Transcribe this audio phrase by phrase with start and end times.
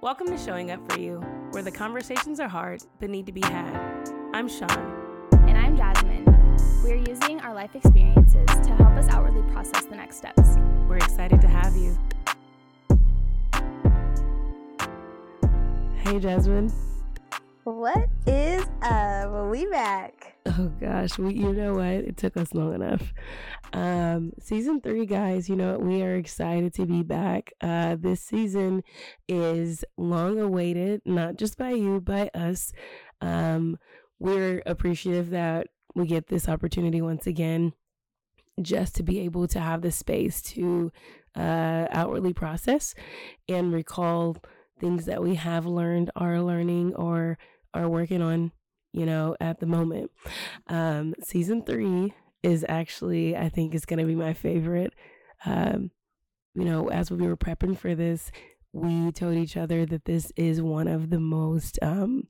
[0.00, 1.18] Welcome to Showing Up For You,
[1.50, 4.08] where the conversations are hard but need to be had.
[4.32, 4.70] I'm Sean.
[5.32, 6.24] And I'm Jasmine.
[6.84, 10.54] We're using our life experiences to help us outwardly process the next steps.
[10.88, 11.98] We're excited to have you.
[16.04, 16.72] Hey, Jasmine.
[17.64, 19.50] What is up?
[19.50, 20.27] We back.
[20.58, 21.86] Oh gosh, we you know what?
[21.86, 23.12] It took us long enough.
[23.72, 25.78] Um season 3 guys, you know?
[25.78, 27.52] We are excited to be back.
[27.60, 28.82] Uh this season
[29.28, 32.72] is long awaited, not just by you, by us.
[33.20, 33.78] Um
[34.18, 37.72] we're appreciative that we get this opportunity once again
[38.60, 40.90] just to be able to have the space to
[41.36, 42.94] uh outwardly process
[43.48, 44.36] and recall
[44.80, 47.38] things that we have learned, are learning or
[47.74, 48.50] are working on
[48.92, 50.10] you know, at the moment.
[50.68, 54.94] Um, season three is actually, I think, is going to be my favorite.
[55.44, 55.90] Um,
[56.54, 58.30] you know, as we were prepping for this,
[58.72, 62.28] we told each other that this is one of the most, um,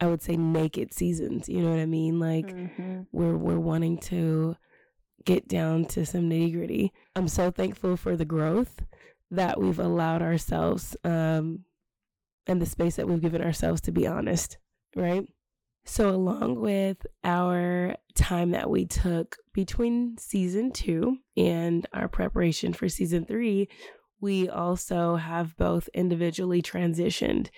[0.00, 1.48] I would say, naked seasons.
[1.48, 2.20] You know what I mean?
[2.20, 3.02] Like mm-hmm.
[3.12, 4.56] we're we're wanting to
[5.24, 6.92] get down to some nitty gritty.
[7.14, 8.82] I'm so thankful for the growth
[9.30, 11.64] that we've allowed ourselves, um,
[12.46, 14.58] and the space that we've given ourselves to be honest.
[14.94, 15.26] Right?
[15.88, 22.88] So, along with our time that we took between season two and our preparation for
[22.88, 23.68] season three,
[24.20, 27.50] we also have both individually transitioned.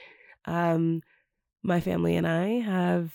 [0.44, 1.00] Um,
[1.62, 3.12] my family and I have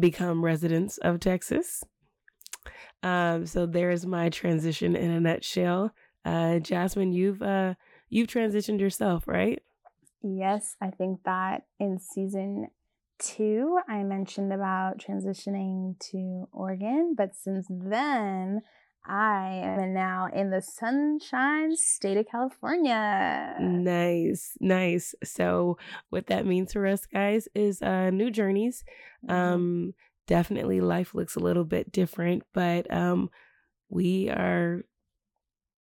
[0.00, 1.84] become residents of Texas.
[3.02, 5.92] Um, so there's my transition in a nutshell.
[6.24, 7.74] Uh, Jasmine, you've uh,
[8.08, 9.62] you've transitioned yourself, right?
[10.22, 12.68] Yes, I think that in season
[13.18, 18.62] two, I mentioned about transitioning to Oregon, but since then,
[19.06, 23.56] I am now in the sunshine state of California.
[23.60, 25.14] Nice, nice.
[25.24, 25.78] So,
[26.10, 28.84] what that means for us guys is uh, new journeys.
[29.26, 29.34] Mm-hmm.
[29.34, 29.94] Um,
[30.26, 33.30] definitely, life looks a little bit different, but um,
[33.88, 34.84] we are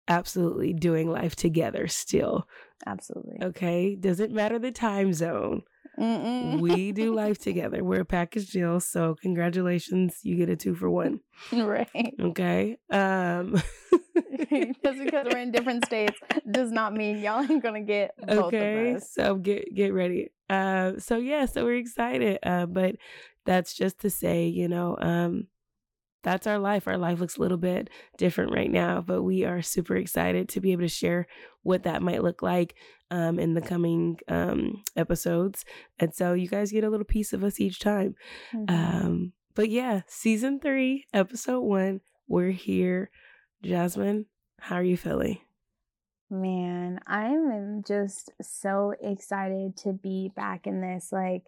[0.07, 2.47] absolutely doing life together still.
[2.85, 3.37] Absolutely.
[3.43, 3.95] Okay.
[3.95, 5.63] Doesn't matter the time zone
[5.97, 7.83] we do life together.
[7.83, 11.21] We're a package deal, so congratulations, you get a two for one.
[11.51, 12.13] Right.
[12.19, 12.77] Okay.
[12.89, 13.55] Um
[14.51, 16.17] just because we're in different states
[16.49, 19.11] does not mean y'all ain't gonna get both okay, of us.
[19.11, 20.31] So get get ready.
[20.49, 22.39] Uh so yeah, so we're excited.
[22.43, 22.95] Uh but
[23.45, 25.47] that's just to say, you know, um
[26.23, 26.87] that's our life.
[26.87, 30.59] Our life looks a little bit different right now, but we are super excited to
[30.59, 31.25] be able to share
[31.67, 32.75] what that might look like
[33.11, 35.65] um, in the coming um, episodes.
[35.99, 38.15] And so you guys get a little piece of us each time.
[38.55, 38.73] Mm-hmm.
[38.73, 43.11] Um, but yeah, season three, episode one, we're here.
[43.61, 44.27] Jasmine,
[44.61, 45.39] how are you feeling?
[46.29, 51.09] Man, I'm just so excited to be back in this.
[51.11, 51.43] Like,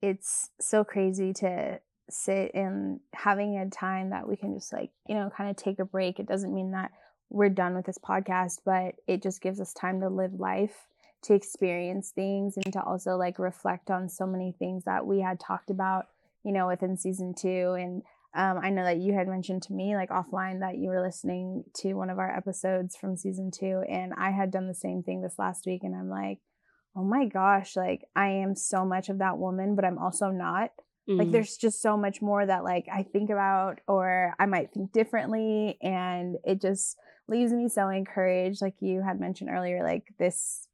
[0.00, 5.14] it's so crazy to sit and having a time that we can just like you
[5.16, 6.92] know kind of take a break it doesn't mean that
[7.30, 10.86] we're done with this podcast but it just gives us time to live life
[11.22, 15.40] to experience things and to also like reflect on so many things that we had
[15.40, 16.06] talked about
[16.44, 18.02] you know within season two and
[18.34, 21.64] um, i know that you had mentioned to me like offline that you were listening
[21.74, 25.22] to one of our episodes from season two and i had done the same thing
[25.22, 26.38] this last week and i'm like
[26.94, 30.70] oh my gosh like i am so much of that woman but i'm also not
[31.08, 31.18] Mm.
[31.18, 34.92] Like there's just so much more that like I think about or I might think
[34.92, 36.96] differently and it just
[37.28, 40.68] leaves me so encouraged like you had mentioned earlier like this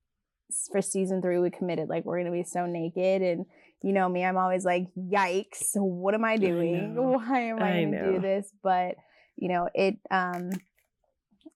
[0.70, 3.46] for season 3 we committed like we're going to be so naked and
[3.82, 6.96] you know me I'm always like yikes what am I doing?
[6.98, 8.52] I Why am I, I going to do this?
[8.62, 8.96] But
[9.36, 10.50] you know it um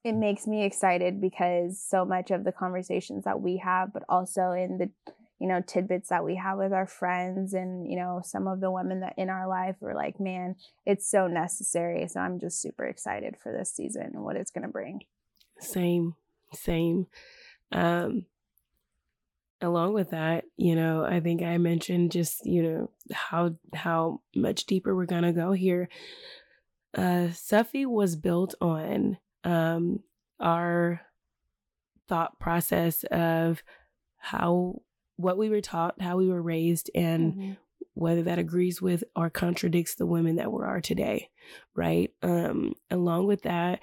[0.02, 4.52] it makes me excited because so much of the conversations that we have but also
[4.52, 4.90] in the
[5.38, 8.70] you know tidbits that we have with our friends and you know some of the
[8.70, 12.84] women that in our life are like man it's so necessary so i'm just super
[12.84, 15.00] excited for this season and what it's going to bring.
[15.60, 16.14] Same
[16.52, 17.06] same.
[17.72, 18.26] Um
[19.62, 24.66] along with that you know i think i mentioned just you know how how much
[24.66, 25.88] deeper we're going to go here.
[26.96, 30.00] Uh Suffy was built on um
[30.40, 31.00] our
[32.08, 33.62] thought process of
[34.18, 34.82] how
[35.16, 37.52] what we were taught, how we were raised, and mm-hmm.
[37.94, 41.30] whether that agrees with or contradicts the women that we are today,
[41.74, 42.10] right?
[42.22, 43.80] Um, along with that,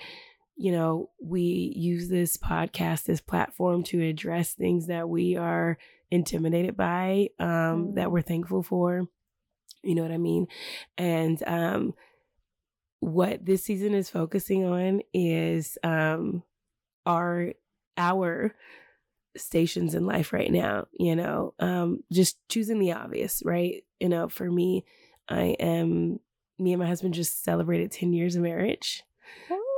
[0.55, 5.77] you know, we use this podcast, this platform to address things that we are
[6.11, 7.95] intimidated by, um, mm-hmm.
[7.95, 9.07] that we're thankful for.
[9.83, 10.47] You know what I mean?
[10.97, 11.93] And um,
[12.99, 16.43] what this season is focusing on is um,
[17.05, 17.53] our
[17.97, 18.55] our
[19.37, 23.83] stations in life right now, you know, um, just choosing the obvious, right?
[23.99, 24.85] You know, for me,
[25.29, 26.19] I am,
[26.59, 29.03] me and my husband just celebrated 10 years of marriage.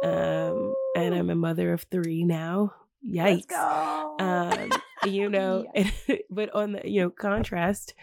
[0.03, 2.73] Um, and I'm a mother of three now.
[3.07, 3.51] Yikes.
[4.19, 4.71] Um,
[5.05, 5.65] you know,
[6.29, 7.93] but on the, you know, contrast,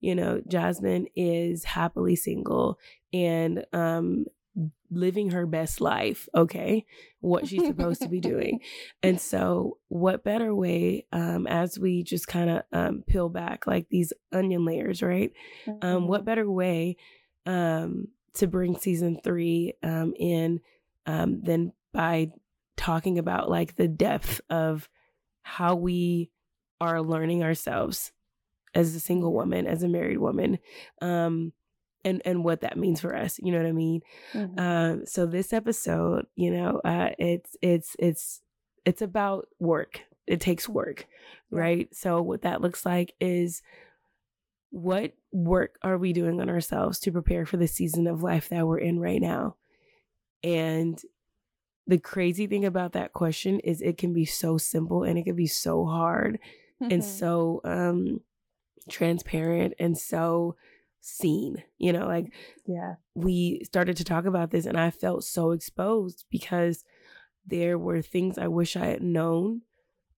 [0.00, 2.78] you know, Jasmine is happily single
[3.12, 4.24] and um
[4.92, 6.84] living her best life, okay,
[7.20, 8.60] what she's supposed to be doing.
[9.02, 13.88] And so, what better way, um, as we just kind of um, peel back like
[13.88, 15.32] these onion layers, right?
[15.66, 15.86] Mm-hmm.
[15.86, 16.26] Um, what mm-hmm.
[16.26, 16.96] better way
[17.46, 20.60] um, to bring season three um, in
[21.06, 22.30] um, than by
[22.76, 24.88] talking about like the depth of
[25.42, 26.30] how we
[26.80, 28.12] are learning ourselves
[28.74, 30.58] as a single woman, as a married woman.
[31.00, 31.52] Um,
[32.04, 34.00] and and what that means for us you know what i mean?
[34.32, 34.58] Mm-hmm.
[34.58, 38.40] um so this episode you know uh it's it's it's
[38.84, 40.00] it's about work.
[40.26, 41.06] It takes work
[41.52, 41.94] right?
[41.94, 43.62] So what that looks like is
[44.70, 48.66] what work are we doing on ourselves to prepare for the season of life that
[48.66, 49.56] we're in right now?
[50.42, 51.00] And
[51.86, 55.36] the crazy thing about that question is it can be so simple and it can
[55.36, 56.38] be so hard
[56.80, 58.20] and so um
[58.88, 60.56] transparent and so
[61.02, 62.32] seen you know like
[62.64, 66.84] yeah we started to talk about this and i felt so exposed because
[67.44, 69.60] there were things i wish i had known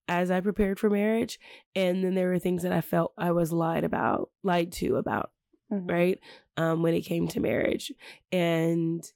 [0.07, 1.39] as i prepared for marriage
[1.75, 5.31] and then there were things that i felt i was lied about lied to about
[5.73, 5.87] mm-hmm.
[5.87, 6.19] right
[6.57, 7.91] um when it came to marriage
[8.31, 9.11] and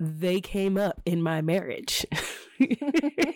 [0.00, 2.06] they came up in my marriage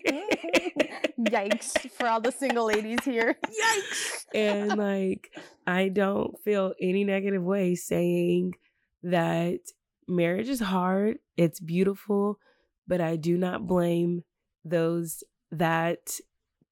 [1.27, 3.37] Yikes for all the single ladies here.
[3.47, 4.25] Yikes.
[4.35, 5.31] and like,
[5.67, 8.55] I don't feel any negative way saying
[9.03, 9.61] that
[10.09, 12.39] marriage is hard, it's beautiful,
[12.87, 14.25] but I do not blame
[14.65, 16.19] those that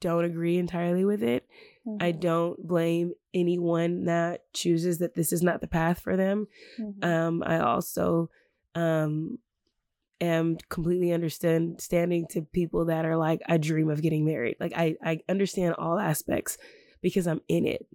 [0.00, 1.46] don't agree entirely with it.
[1.86, 2.02] Mm-hmm.
[2.02, 6.46] I don't blame anyone that chooses that this is not the path for them.
[6.78, 7.04] Mm-hmm.
[7.04, 8.30] Um, I also
[8.74, 9.38] um,
[10.20, 14.56] am completely understanding to people that are like, I dream of getting married.
[14.59, 16.59] Like I, I understand all aspects
[17.00, 17.87] because I'm in it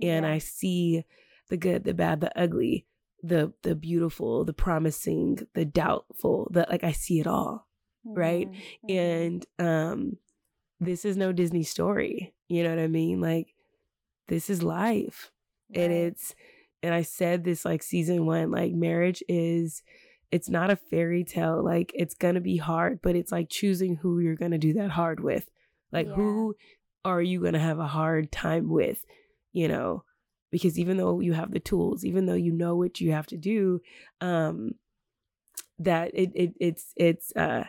[0.00, 0.30] and yeah.
[0.30, 1.04] I see
[1.48, 2.86] the good, the bad, the ugly,
[3.22, 7.68] the the beautiful, the promising, the doubtful, the like I see it all.
[8.06, 8.18] Mm-hmm.
[8.18, 8.48] Right.
[8.48, 8.96] Mm-hmm.
[8.96, 10.16] And um
[10.80, 12.34] this is no Disney story.
[12.48, 13.20] You know what I mean?
[13.20, 13.54] Like
[14.28, 15.30] this is life.
[15.74, 15.84] Right.
[15.84, 16.34] And it's
[16.82, 19.82] and I said this like season one, like marriage is
[20.32, 21.62] it's not a fairy tale.
[21.62, 25.20] Like it's gonna be hard, but it's like choosing who you're gonna do that hard
[25.20, 25.48] with.
[25.92, 26.14] Like yeah.
[26.14, 26.56] who
[27.04, 29.04] are you gonna have a hard time with?
[29.52, 30.04] You know,
[30.50, 33.36] because even though you have the tools, even though you know what you have to
[33.36, 33.82] do,
[34.22, 34.72] um,
[35.78, 37.64] that it, it it's it's uh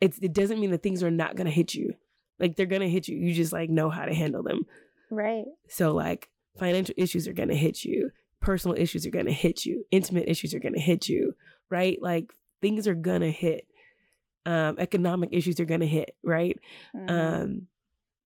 [0.00, 1.94] it's it doesn't mean that things are not gonna hit you.
[2.40, 3.16] Like they're gonna hit you.
[3.16, 4.66] You just like know how to handle them.
[5.12, 5.44] Right.
[5.68, 6.28] So like
[6.58, 8.10] financial issues are gonna hit you.
[8.40, 9.84] Personal issues are gonna hit you.
[9.92, 11.36] Intimate issues are gonna hit you
[11.70, 11.98] right?
[12.00, 13.66] Like things are gonna hit.
[14.46, 16.58] Um, economic issues are gonna hit, right?
[16.96, 17.10] Mm-hmm.
[17.10, 17.66] Um,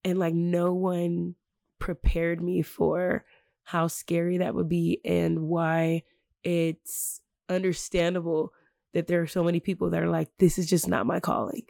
[0.05, 1.35] and like no one
[1.79, 3.25] prepared me for
[3.65, 6.03] how scary that would be and why
[6.43, 8.53] it's understandable
[8.93, 11.63] that there are so many people that are like, this is just not my calling.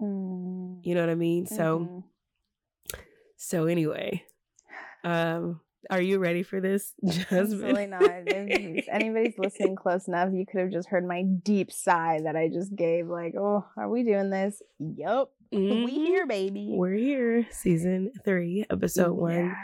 [0.00, 0.80] Mm.
[0.82, 1.44] You know what I mean?
[1.46, 1.54] Mm-hmm.
[1.54, 2.04] So,
[3.36, 4.24] so anyway,
[5.04, 7.38] um, are you ready for this, Jasmine?
[7.38, 8.02] Absolutely not.
[8.26, 12.48] If anybody's listening close enough, you could have just heard my deep sigh that I
[12.48, 13.08] just gave.
[13.08, 14.62] Like, oh, are we doing this?
[14.78, 15.32] Yup.
[15.52, 15.84] Mm-hmm.
[15.84, 16.70] We here, baby.
[16.72, 17.46] We're here.
[17.50, 19.20] Season three, episode yeah.
[19.20, 19.56] one.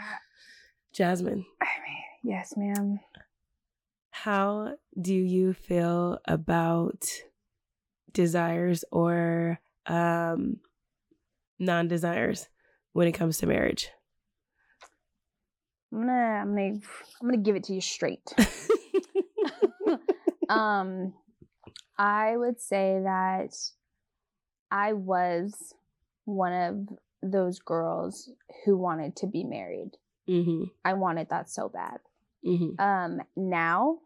[0.93, 1.45] Jasmine.
[1.61, 2.99] I mean, yes, ma'am.
[4.11, 7.05] How do you feel about
[8.11, 10.57] desires or um,
[11.59, 12.47] non desires
[12.93, 13.89] when it comes to marriage?
[15.93, 16.79] I'm gonna I'm gonna
[17.21, 18.33] I'm gonna give it to you straight.
[20.49, 21.13] um
[21.97, 23.55] I would say that
[24.71, 25.75] I was
[26.25, 28.31] one of those girls
[28.65, 29.91] who wanted to be married.
[30.27, 30.63] Mm-hmm.
[30.83, 31.99] I wanted that so bad.
[32.45, 32.81] Mm-hmm.
[32.81, 33.99] Um now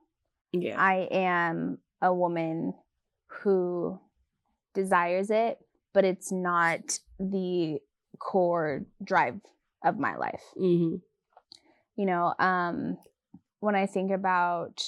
[0.51, 0.75] yeah.
[0.77, 2.73] I am a woman
[3.27, 3.99] who
[4.73, 5.59] desires it,
[5.93, 7.79] but it's not the
[8.19, 9.39] core drive
[9.85, 10.43] of my life.
[10.59, 10.97] Mm-hmm
[11.97, 12.97] you know um
[13.59, 14.83] when i think about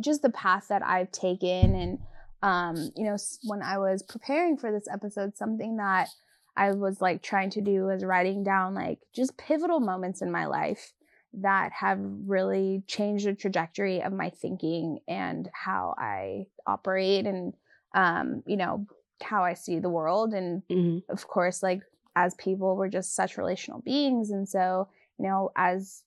[0.00, 1.98] just the path that i've taken and
[2.42, 6.08] um you know when i was preparing for this episode something that
[6.56, 10.46] i was like trying to do was writing down like just pivotal moments in my
[10.46, 10.92] life
[11.32, 17.52] that have really changed the trajectory of my thinking and how i operate and
[17.94, 18.86] um you know
[19.22, 20.98] how i see the world and mm-hmm.
[21.12, 21.82] of course like
[22.16, 24.30] as people, we're just such relational beings.
[24.30, 26.02] And so, you know, as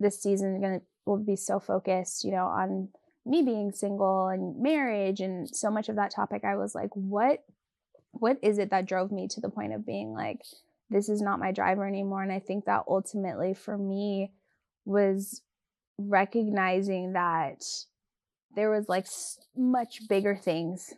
[0.00, 2.88] this season is gonna will be so focused, you know, on
[3.24, 7.44] me being single and marriage and so much of that topic, I was like, what
[8.12, 10.40] what is it that drove me to the point of being like,
[10.90, 12.22] this is not my driver anymore?
[12.22, 14.32] And I think that ultimately for me
[14.84, 15.42] was
[15.98, 17.62] recognizing that
[18.56, 19.06] there was like
[19.56, 20.94] much bigger things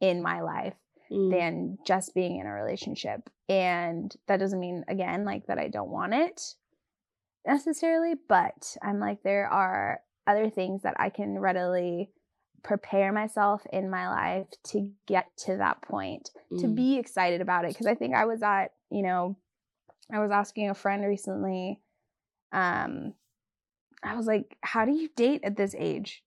[0.00, 0.74] in my life
[1.10, 1.30] mm.
[1.30, 3.28] than just being in a relationship.
[3.48, 6.54] And that doesn't mean again like that I don't want it
[7.48, 12.10] necessarily, but I'm like there are other things that I can readily
[12.62, 16.60] prepare myself in my life to get to that point, mm.
[16.60, 17.76] to be excited about it.
[17.76, 19.36] Cause I think I was at, you know,
[20.12, 21.80] I was asking a friend recently,
[22.52, 23.14] um,
[24.02, 26.22] I was like, how do you date at this age?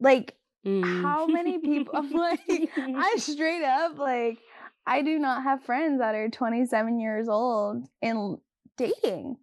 [0.00, 0.36] Like,
[0.66, 1.02] mm.
[1.02, 1.94] how many people?
[1.96, 2.40] I'm like,
[2.76, 4.38] I straight up, like,
[4.86, 8.38] I do not have friends that are 27 years old and
[8.76, 9.36] dating.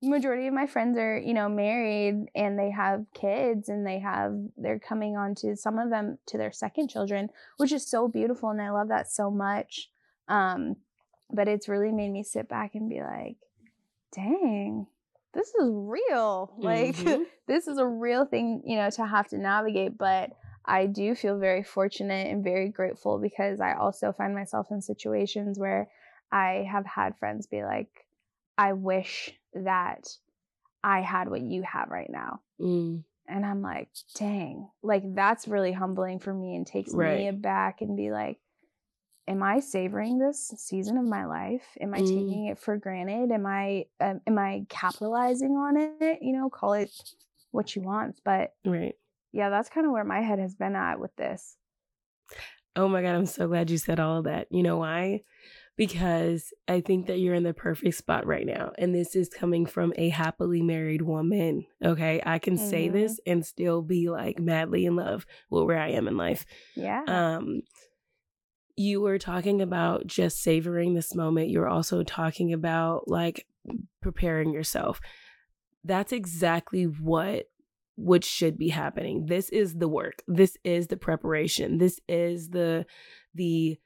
[0.00, 4.32] Majority of my friends are, you know, married and they have kids and they have,
[4.56, 8.50] they're coming on to some of them to their second children, which is so beautiful.
[8.50, 9.90] And I love that so much.
[10.28, 10.76] Um,
[11.30, 13.36] but it's really made me sit back and be like,
[14.14, 14.86] dang,
[15.34, 16.52] this is real.
[16.58, 17.24] Like mm-hmm.
[17.46, 19.98] this is a real thing, you know, to have to navigate.
[19.98, 20.30] But
[20.64, 25.58] I do feel very fortunate and very grateful because I also find myself in situations
[25.58, 25.88] where
[26.30, 28.06] I have had friends be like,
[28.56, 29.32] I wish
[29.64, 30.08] that
[30.82, 32.40] I had what you have right now.
[32.60, 33.04] Mm.
[33.28, 37.18] And I'm like, dang, like that's really humbling for me and takes right.
[37.18, 38.38] me aback and be like,
[39.26, 41.64] am I savoring this season of my life?
[41.80, 42.06] Am I mm.
[42.06, 43.30] taking it for granted?
[43.30, 46.18] Am I um, am I capitalizing on it?
[46.22, 46.90] You know, call it
[47.50, 48.94] what you want, but right.
[49.32, 51.56] Yeah, that's kind of where my head has been at with this.
[52.76, 54.46] Oh my god, I'm so glad you said all of that.
[54.50, 55.22] You know why?
[55.76, 58.72] Because I think that you're in the perfect spot right now.
[58.78, 61.66] And this is coming from a happily married woman.
[61.84, 62.20] Okay.
[62.26, 62.68] I can mm-hmm.
[62.68, 66.44] say this and still be like madly in love with where I am in life.
[66.74, 67.04] Yeah.
[67.06, 67.62] Um,
[68.78, 71.48] you were talking about just savoring this moment.
[71.48, 73.46] You were also talking about like
[74.00, 75.00] preparing yourself.
[75.84, 77.46] That's exactly what
[77.98, 79.26] what should be happening.
[79.26, 80.22] This is the work.
[80.28, 81.78] This is the preparation.
[81.78, 82.86] This is the
[83.34, 83.78] the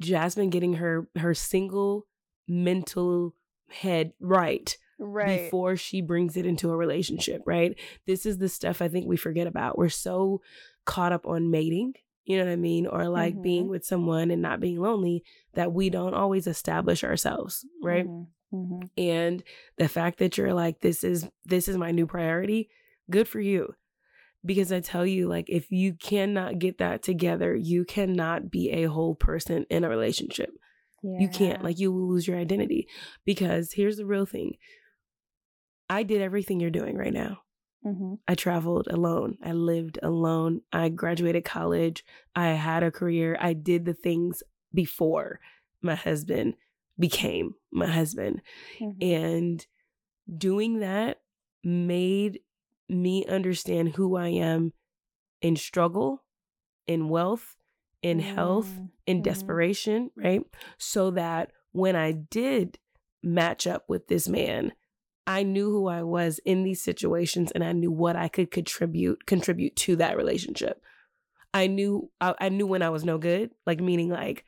[0.00, 2.06] Jasmine getting her her single
[2.48, 3.34] mental
[3.68, 7.76] head right right before she brings it into a relationship, right?
[8.06, 9.76] This is the stuff I think we forget about.
[9.76, 10.40] We're so
[10.84, 11.94] caught up on mating
[12.24, 12.86] you know what I mean?
[12.86, 13.42] Or like mm-hmm.
[13.42, 18.06] being with someone and not being lonely that we don't always establish ourselves, right?
[18.06, 18.56] Mm-hmm.
[18.56, 18.86] Mm-hmm.
[18.98, 19.42] And
[19.76, 22.68] the fact that you're like, this is this is my new priority,
[23.12, 23.74] good for you.
[24.44, 28.88] Because I tell you, like, if you cannot get that together, you cannot be a
[28.88, 30.50] whole person in a relationship.
[31.00, 31.20] Yeah.
[31.20, 32.88] You can't, like, you will lose your identity.
[33.24, 34.54] Because here's the real thing
[35.88, 37.38] I did everything you're doing right now.
[37.86, 38.14] Mm-hmm.
[38.26, 39.38] I traveled alone.
[39.44, 40.62] I lived alone.
[40.72, 42.04] I graduated college.
[42.34, 43.36] I had a career.
[43.40, 44.42] I did the things
[44.74, 45.38] before
[45.82, 46.54] my husband
[46.98, 48.42] became my husband.
[48.80, 49.02] Mm-hmm.
[49.04, 49.66] And
[50.36, 51.20] doing that
[51.64, 52.40] made
[52.92, 54.72] me understand who I am
[55.40, 56.22] in struggle,
[56.86, 57.56] in wealth,
[58.02, 58.34] in mm-hmm.
[58.34, 58.70] health,
[59.06, 59.22] in mm-hmm.
[59.22, 60.42] desperation, right?
[60.78, 62.78] So that when I did
[63.22, 64.72] match up with this man,
[65.26, 69.24] I knew who I was in these situations and I knew what I could contribute
[69.26, 70.82] contribute to that relationship.
[71.54, 74.44] I knew I, I knew when I was no good, like meaning like,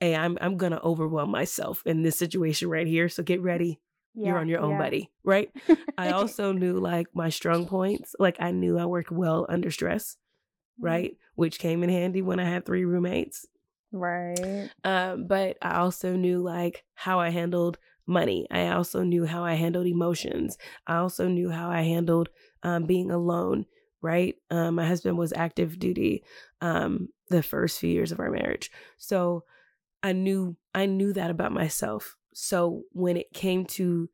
[0.00, 3.08] hey, I'm I'm gonna overwhelm myself in this situation right here.
[3.08, 3.80] So get ready.
[4.16, 4.78] Yeah, You're on your own, yeah.
[4.78, 5.10] buddy.
[5.24, 5.50] Right.
[5.98, 8.14] I also knew like my strong points.
[8.18, 10.86] Like I knew I worked well under stress, mm-hmm.
[10.86, 11.16] right?
[11.34, 13.46] Which came in handy when I had three roommates.
[13.92, 14.70] Right.
[14.84, 18.46] Um, but I also knew like how I handled money.
[18.50, 20.56] I also knew how I handled emotions.
[20.86, 22.28] I also knew how I handled
[22.62, 23.66] um, being alone,
[24.00, 24.34] right?
[24.50, 26.24] Um, my husband was active duty
[26.60, 28.70] um, the first few years of our marriage.
[28.96, 29.44] So
[30.02, 32.16] I knew I knew that about myself.
[32.38, 34.10] So when it came to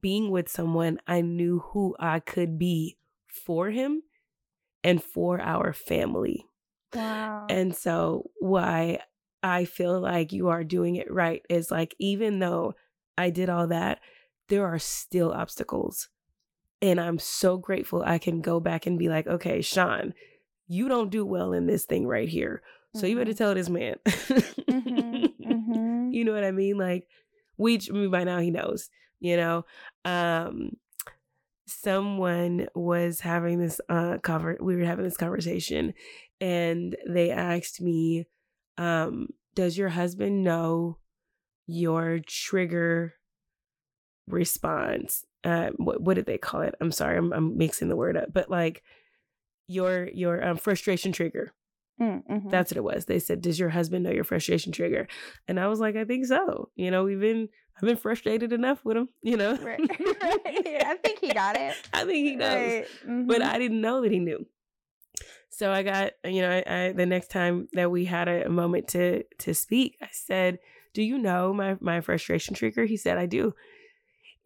[0.00, 2.96] being with someone, I knew who I could be
[3.26, 4.04] for him
[4.84, 6.46] and for our family.
[6.94, 7.48] Wow.
[7.50, 9.00] And so why
[9.42, 12.76] I feel like you are doing it right is like even though
[13.18, 13.98] I did all that,
[14.48, 16.08] there are still obstacles.
[16.80, 20.14] And I'm so grateful I can go back and be like, okay, Sean,
[20.68, 22.62] you don't do well in this thing right here.
[22.94, 23.06] So mm-hmm.
[23.08, 23.38] you better mm-hmm.
[23.38, 23.96] tell this man.
[24.06, 26.12] mm-hmm, mm-hmm.
[26.12, 26.78] You know what I mean?
[26.78, 27.08] Like,
[27.58, 29.64] mean, by now he knows, you know?
[30.04, 30.76] Um,
[31.68, 35.92] someone was having this uh cover we were having this conversation
[36.40, 38.24] and they asked me
[38.78, 40.96] um does your husband know
[41.66, 43.14] your trigger
[44.28, 45.24] response.
[45.44, 46.74] Uh, what what did they call it?
[46.80, 48.82] I'm sorry, I'm, I'm mixing the word up, but like
[49.68, 51.52] your your um, frustration trigger.
[52.00, 52.50] Mm, mhm.
[52.50, 53.06] That's what it was.
[53.06, 55.08] They said, "Does your husband know your frustration trigger?"
[55.48, 58.84] And I was like, "I think so." You know, we've been I've been frustrated enough
[58.84, 59.08] with him.
[59.22, 59.80] You know, right.
[59.90, 61.74] I think he got it.
[61.92, 62.88] I think he knows, Right.
[63.26, 63.42] but Mhm.
[63.42, 64.46] I didn't know that he knew.
[65.48, 68.50] So I got, you know, I, I the next time that we had a, a
[68.50, 70.58] moment to to speak, I said,
[70.92, 73.54] "Do you know my my frustration trigger?" He said, "I do."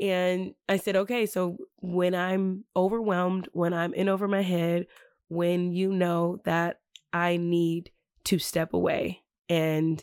[0.00, 4.87] And I said, "Okay, so when I'm overwhelmed, when I'm in over my head,
[5.28, 6.79] when you know that
[7.12, 7.90] I need
[8.25, 10.02] to step away and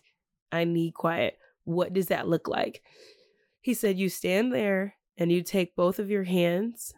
[0.51, 2.83] I need quiet, what does that look like?"
[3.61, 6.93] He said, "You stand there and you take both of your hands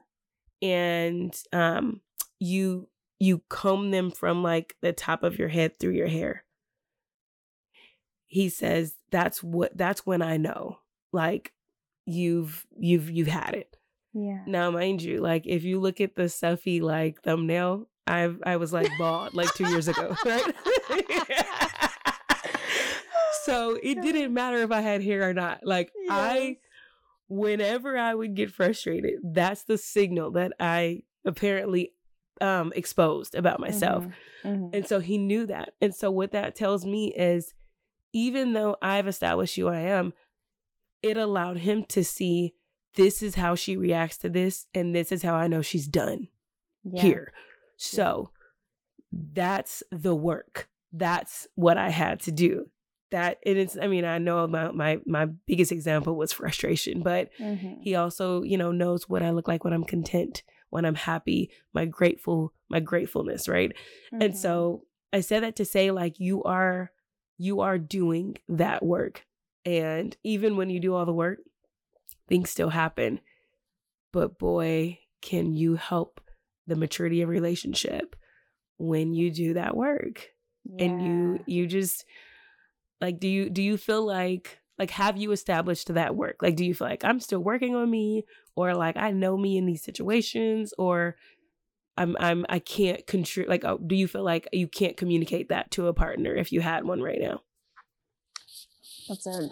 [0.61, 2.01] and um
[2.39, 2.89] you
[3.19, 6.43] you comb them from like the top of your head through your hair
[8.27, 10.77] he says that's what that's when i know
[11.11, 11.53] like
[12.05, 13.77] you've you've you've had it
[14.13, 14.43] Yeah.
[14.45, 18.73] now mind you like if you look at the stuffy like thumbnail i i was
[18.73, 20.53] like bald like two years ago right
[23.43, 26.57] so it didn't matter if i had hair or not like i
[27.31, 31.93] whenever I would get frustrated, that's the signal that I apparently
[32.41, 34.03] um exposed about myself.
[34.03, 34.13] Mhm.
[34.45, 34.69] Mhm.
[34.73, 35.75] And so he knew that.
[35.79, 37.53] And so what that tells me is
[38.13, 40.13] even though I've established who I am,
[41.03, 42.55] it allowed him to see
[42.95, 46.29] this is how she reacts to this and this is how I know she's done
[46.83, 47.01] Yeah.
[47.03, 47.33] here.
[47.79, 48.31] So
[49.11, 50.69] that's the work.
[50.91, 52.69] That's what I had to do.
[53.11, 57.29] That it is I mean, I know my my my biggest example was frustration, but
[57.39, 57.81] Mhm.
[57.81, 61.49] he also, you know, knows what I look like when I'm content, when I'm happy,
[61.73, 63.71] my grateful, my gratefulness, right?
[64.11, 64.35] And Mhm.
[64.35, 66.91] so I said that to say like you are
[67.37, 69.25] you are doing that work.
[69.65, 71.39] And even when you do all the work,
[72.27, 73.21] things still happen.
[74.11, 76.21] But boy, can you help
[76.69, 78.15] the maturity of relationship
[78.77, 80.29] when you do that work.
[80.77, 82.05] And you you just
[83.01, 86.37] like do you do you feel like like have you established that work?
[86.41, 89.57] Like do you feel like i'm still working on me or like i know me
[89.57, 91.15] in these situations or
[91.97, 95.71] i'm i'm i can't contribute like oh, do you feel like you can't communicate that
[95.71, 97.41] to a partner if you had one right now?
[99.07, 99.49] That's a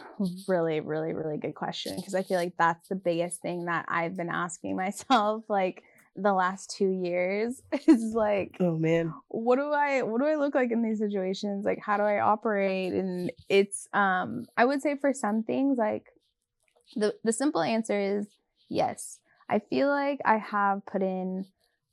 [0.48, 4.16] really, really, really good question because I feel like that's the biggest thing that I've
[4.16, 5.84] been asking myself like
[6.18, 10.56] the last two years is like oh man what do I what do I look
[10.56, 11.64] like in these situations?
[11.66, 12.94] Like how do I operate?
[12.94, 16.06] And it's um I would say for some things like
[16.96, 18.28] the the simple answer is
[18.70, 19.20] yes.
[19.50, 21.46] I feel like I have put in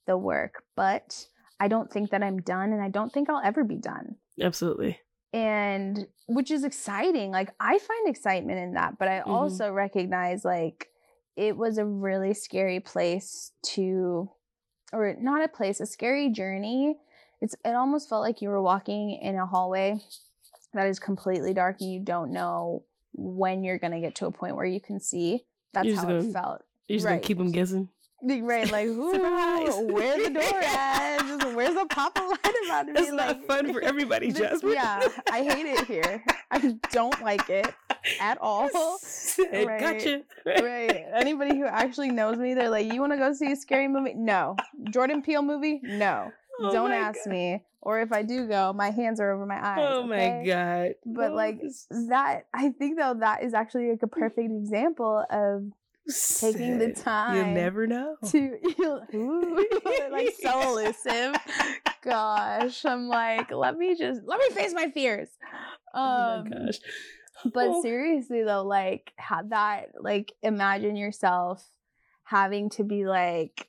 [0.07, 1.27] the work, but
[1.61, 4.99] I don't think that I'm done and I don't think I'll ever be done absolutely
[5.33, 9.27] and which is exciting like i find excitement in that but i Mhm.
[9.29, 10.89] also recognize like
[11.37, 14.31] it was a really scary place to
[14.93, 16.97] or not a place a scary journey.
[17.41, 19.99] It's it almost felt like you were walking in a hallway
[20.73, 24.31] that is completely dark and you don't know when you're going to get to a
[24.33, 25.45] point where you can see.
[25.73, 26.63] That's how it gonna- felt.
[26.89, 27.13] you're just Right.
[27.15, 27.89] gonna keep them guessing
[28.25, 29.13] right like who
[29.93, 33.47] where's the door at Just, where's the pop of light about to be not like
[33.47, 36.25] fun for everybody this- jasmine yeah, I hate it here.
[36.51, 37.73] I don't like it
[38.21, 38.99] at all.
[39.01, 39.81] Said, Right.
[39.81, 41.05] gotcha Right.
[41.15, 44.15] Anybody who actually knows me, they're like, "You want to go see a scary movie?"
[44.15, 44.57] No.
[44.91, 45.81] Jordan Peele movie?
[45.83, 46.31] No.
[46.61, 47.31] Oh don't ask God.
[47.33, 47.63] me.
[47.83, 49.79] Or if I do go, my hands are over my eyes.
[49.81, 54.03] oh my god But No, like this that, I think though that is actually like
[54.03, 55.65] a perfect example of
[56.41, 57.35] taking the time.
[57.35, 58.57] you'll never know to
[59.15, 59.67] ooh,
[60.11, 61.35] like so elusive.
[62.03, 65.29] Gosh, I'm like, let me just let me face my fears.
[65.95, 66.79] oh Um, my gosh
[67.53, 67.83] but Oh.
[67.83, 71.63] seriously though like ha- that like imagine yourself
[72.23, 73.69] having to be like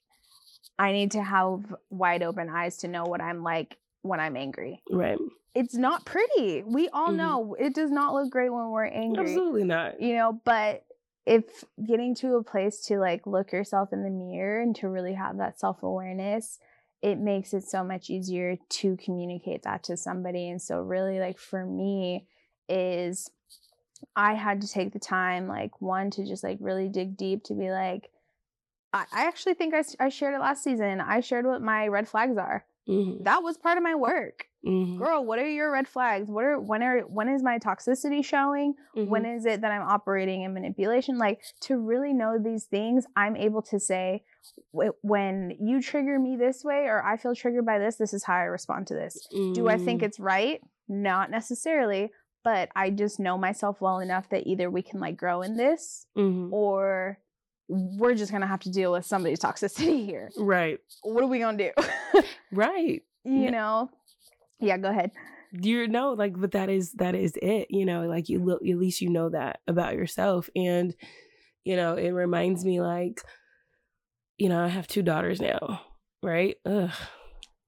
[0.79, 4.81] i need to have wide open eyes to know what i'm like when i'm angry
[4.89, 5.17] right
[5.53, 7.17] it's not pretty we all Mhm.
[7.17, 10.85] know it does not look great when we're angry absolutely not you know but
[11.25, 15.13] if getting to a place to like look yourself in the mirror and to really
[15.13, 16.59] have that self-awareness
[17.01, 21.37] it makes it so much easier to communicate that to somebody and so really like
[21.37, 22.27] for me
[22.69, 23.29] is
[24.15, 27.53] i had to take the time like one to just like really dig deep to
[27.53, 28.09] be like
[28.93, 32.07] i, I actually think I, I shared it last season i shared what my red
[32.07, 32.65] flags are.
[32.87, 36.43] Mhm, that was part of my work mhm, girl what are your red flags what
[36.43, 39.07] are when are when is my toxicity showing mhm.
[39.07, 41.17] when is it that I'm operating in manipulation?
[41.17, 44.23] Like to really know these things, I'm able to say,
[45.01, 48.35] when you trigger me this way, or I feel triggered by this, this is how
[48.35, 49.27] I respond to this.
[49.53, 50.61] Do I think Mm, it's right?
[50.87, 52.11] Not necessarily,
[52.43, 56.05] but I just know myself well enough that either we can like grow in this
[56.17, 56.51] Mhm.
[56.51, 57.19] or
[57.67, 60.29] we're just gonna have to deal with somebody's toxicity here.
[60.37, 60.79] Right.
[61.01, 61.71] What are we gonna do?
[62.51, 63.01] Right.
[63.23, 63.89] you know?
[64.59, 65.11] Yeah, go ahead.
[65.51, 68.77] you know like but that is that is it you know like you look at
[68.77, 70.93] least you know that about yourself and
[71.63, 73.21] you know it reminds me like
[74.37, 75.79] you know i have two daughters now
[76.21, 76.91] right Ugh.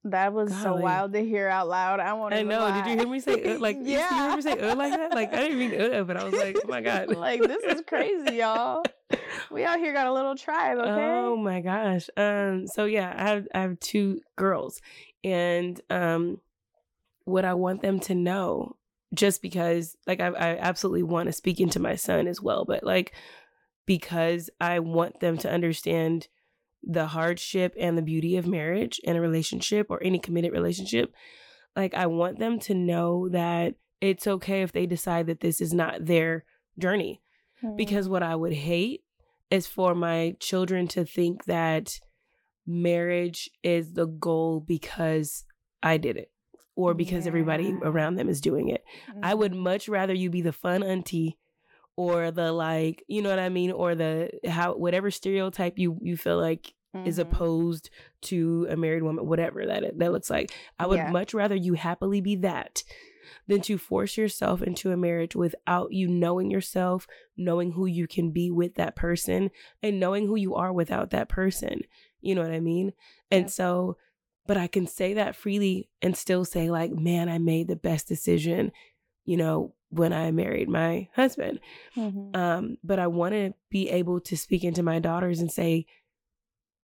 [0.04, 2.00] That was so wild to hear out loud.
[2.00, 4.10] I want i to know did you hear me say uh, like yeah.
[4.10, 6.34] you hear me say uh like that like i didn't mean uh but i was
[6.34, 8.84] like oh my god like this is crazy, y'all.
[9.52, 10.90] We out here got a little tribe, okay?
[10.90, 12.10] Oh my gosh.
[12.18, 14.82] Um so yeah, I have I have two girls
[15.24, 16.40] and um
[17.28, 18.78] what I want them to know
[19.14, 22.84] just because like I I absolutely want to speak into my son as well, but
[22.84, 23.14] like
[23.86, 26.28] because I want them to understand
[26.84, 31.14] the hardship and the beauty of marriage and a relationship or any committed relationship.
[31.76, 35.74] Like I want them to know that it's okay if they decide that this is
[35.74, 36.46] not their
[36.78, 37.22] journey
[37.64, 37.76] mm-hmm.
[37.76, 39.04] because what I would hate
[39.50, 42.00] is for my children to think that
[42.66, 45.46] marriage is the goal because
[45.82, 46.32] I did it
[46.78, 48.84] or because everybody around them is doing it.
[49.24, 51.38] I would much rather you be the fun auntie
[51.98, 56.16] or the like, you know what I mean, or the how whatever stereotype you you
[56.16, 56.74] feel like
[57.06, 57.22] is Mhm.
[57.24, 57.90] opposed
[58.22, 60.52] to a married woman, whatever that that looks like.
[60.80, 61.12] I would Yeah.
[61.12, 62.84] much rather you happily be that
[63.48, 68.32] than to force yourself into a marriage without you knowing yourself, knowing who you can
[68.32, 69.50] be with that person,
[69.84, 71.82] and knowing who you are without that person.
[72.22, 72.94] You know what I mean?
[73.32, 73.98] And so,
[74.48, 78.08] but I can say that freely and still say, like, man, I made the best
[78.08, 78.72] decision,
[79.26, 81.60] you know, when I married my husband.
[81.96, 82.36] Mhm.
[82.36, 85.86] Um, but I want to be able to speak into my daughters and say,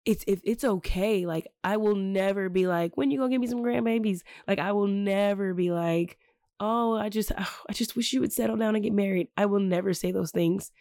[0.06, 1.26] it's if it's okay.
[1.26, 4.21] Like I will never be like, when you gonna give me some grandbabies?
[4.47, 6.17] Like I will never be like,
[6.60, 9.28] oh, I just oh, I just wish you would settle down and get married.
[9.38, 10.71] I will never say those things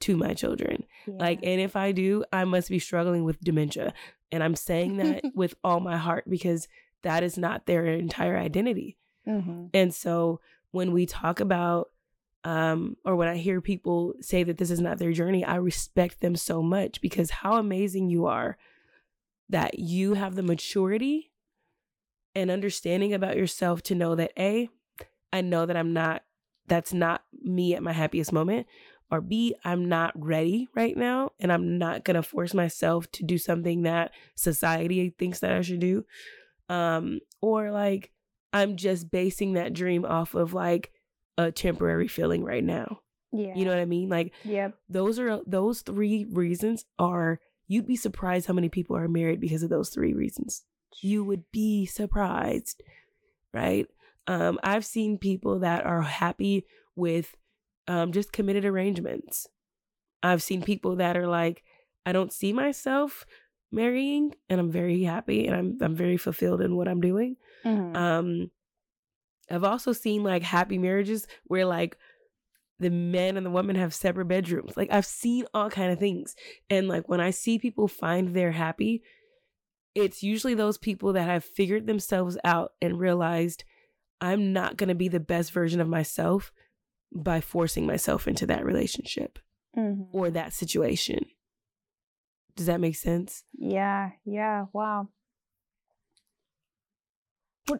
[0.00, 0.84] to my children.
[1.06, 3.94] Like, and if I do, I must be struggling with dementia.
[4.32, 6.68] And I'm saying that with all my heart because
[7.02, 8.96] that is not their entire identity.
[9.26, 9.70] Mhm.
[9.74, 11.90] And so when we talk about,
[12.44, 16.20] um, or when I hear people say that this is not their journey, I respect
[16.20, 18.56] them so much because how amazing you are
[19.48, 21.32] that you have the maturity
[22.34, 24.68] and understanding about yourself to know that A,
[25.32, 26.22] I know that I'm not,
[26.66, 28.66] that's not me at my happiest moment.
[29.10, 33.38] Or B, I'm not ready right now and I'm not gonna force myself to do
[33.38, 36.04] something that society thinks that I should do.
[36.68, 38.10] Um, or like
[38.52, 40.92] I'm just basing that dream off of like
[41.38, 43.00] a temporary feeling right now.
[43.32, 43.54] Yeah.
[43.54, 44.08] You know what I mean?
[44.08, 44.74] Like Yep.
[44.88, 47.38] those are those three reasons are
[47.68, 50.64] you'd be surprised how many people are married because of those three reasons.
[51.00, 52.82] You would be surprised,
[53.52, 53.86] right?
[54.26, 56.64] Um, I've seen people that are happy
[56.94, 57.34] with
[57.88, 59.46] um, just committed arrangements.
[60.22, 61.62] I've seen people that are like,
[62.04, 63.24] I don't see myself
[63.72, 67.36] marrying, and I'm very happy and I'm I'm very fulfilled in what I'm doing.
[67.64, 67.96] Mhm.
[67.96, 68.50] Um,
[69.50, 71.96] I've also seen like happy marriages where like
[72.78, 74.76] the men and the women have separate bedrooms.
[74.76, 76.34] Like I've seen all kind of things.
[76.68, 79.02] And like when I see people find they're happy,
[79.94, 83.64] it's usually those people that have figured themselves out and realized
[84.20, 86.52] I'm not going to be the best version of myself
[87.12, 89.38] by forcing myself into that relationship
[89.76, 90.08] Mhm.
[90.12, 91.26] or that situation.
[92.56, 93.44] Does that make sense?
[93.52, 94.12] Yeah.
[94.24, 94.66] Yeah.
[94.72, 95.08] Wow.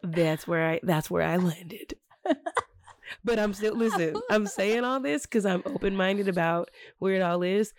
[0.03, 1.95] That's where I that's where I landed.
[3.23, 7.41] but I'm still listen, I'm saying all this cuz I'm open-minded about where it all
[7.41, 7.73] is.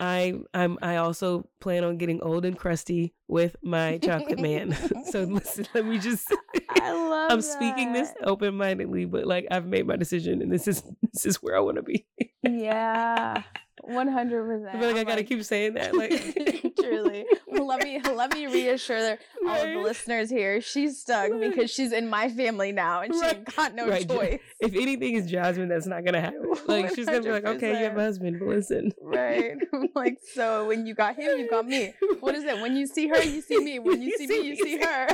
[0.00, 4.76] I I'm I also plan on getting old and crusty with my chocolate man.
[5.10, 6.26] so listen, let me just
[6.70, 7.30] I love.
[7.30, 10.82] I'm speaking this open-mindedly, but like I've made my decision and this is
[11.12, 12.06] this is where I want to be.
[12.42, 13.42] Yeah.
[13.82, 14.76] One hundred percent.
[14.76, 17.26] I feel like I got to keep saying that like Truly.
[17.70, 20.60] Let me let me reassure the- all of the listeners here.
[20.60, 21.50] She's stuck Right.
[21.50, 23.42] because she's in my family now, and Right.
[23.48, 24.38] she got no Right, choice.
[24.60, 26.42] if anything is Jasmine, that's not gonna happen.
[26.66, 28.92] Like she's gonna be like, okay, you have a husband, but listen.
[29.00, 29.56] Right.
[29.94, 31.94] like so, when you got him, you got me.
[32.20, 32.60] What is it?
[32.60, 33.78] When you see her, you see me.
[33.78, 35.08] When you see me, you see her.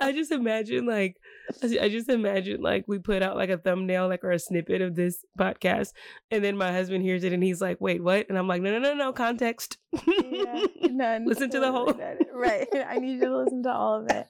[0.00, 1.16] I just imagine like
[1.62, 4.94] I just imagine like we put out like a thumbnail like or a snippet of
[4.94, 5.92] this podcast
[6.30, 8.72] and then my husband hears it and he's like, "Wait, what?" And I'm like, "No,
[8.72, 11.26] no, no, no, context." yeah, none.
[11.26, 11.94] Listen to the whole-.
[12.32, 12.68] Right.
[12.88, 14.26] I need you to listen to all of it.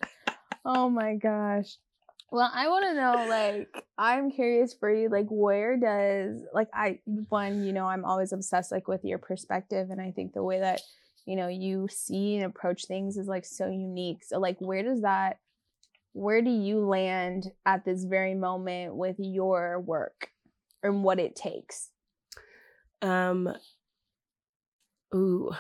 [0.65, 1.77] Oh my gosh.
[2.31, 6.99] Well, I want to know, like, I'm curious for you, like, where does, like, I,
[7.07, 9.89] one, you know, I'm always obsessed, like, with your perspective.
[9.89, 10.83] And I think the way that,
[11.25, 14.25] you know, you see and approach things is, like, so unique.
[14.25, 15.39] So, like, where does that
[16.13, 20.31] where do you land at this very moment with your work
[20.83, 21.91] and what it takes?
[23.03, 23.49] Um
[25.15, 25.53] ooh,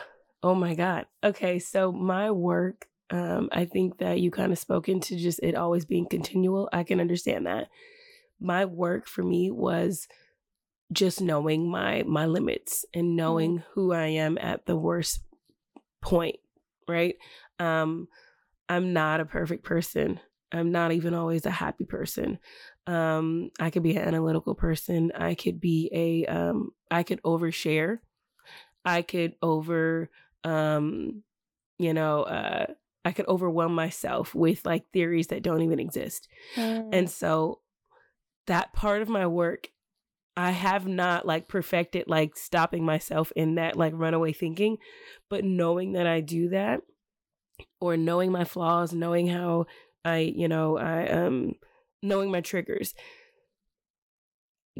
[0.43, 1.07] oh my god.
[1.23, 5.55] Okay, so my work um I think that you kind of spoke into just it
[5.55, 6.69] always being continual.
[6.73, 7.69] I can understand that.
[8.41, 10.09] My work for me was
[10.93, 13.71] just knowing my my limits and knowing mm-hmm.
[13.75, 15.21] who I am at the worst
[16.01, 16.37] point,
[16.89, 17.17] right?
[17.59, 18.09] Um
[18.69, 20.21] I'm not a perfect person.
[20.53, 22.39] I'm not even always a happy person.
[22.87, 25.13] Um, I could be an analytical person.
[25.15, 27.99] I could be a um, I could overshare.
[28.85, 30.11] I could over
[30.45, 31.23] um,
[31.79, 32.67] you know, uh,
[33.05, 36.29] I could overwhelm myself with like theories that don't even exist.
[36.57, 36.91] Mm.
[36.93, 37.61] And so
[38.47, 39.69] that part of my work
[40.39, 44.79] I have not like perfected like stopping myself in that like runaway thinking,
[45.29, 46.83] but knowing that I do that
[47.81, 49.67] or knowing my flaws, knowing how
[50.09, 51.55] I, you know, I um
[52.03, 52.94] knowing my triggers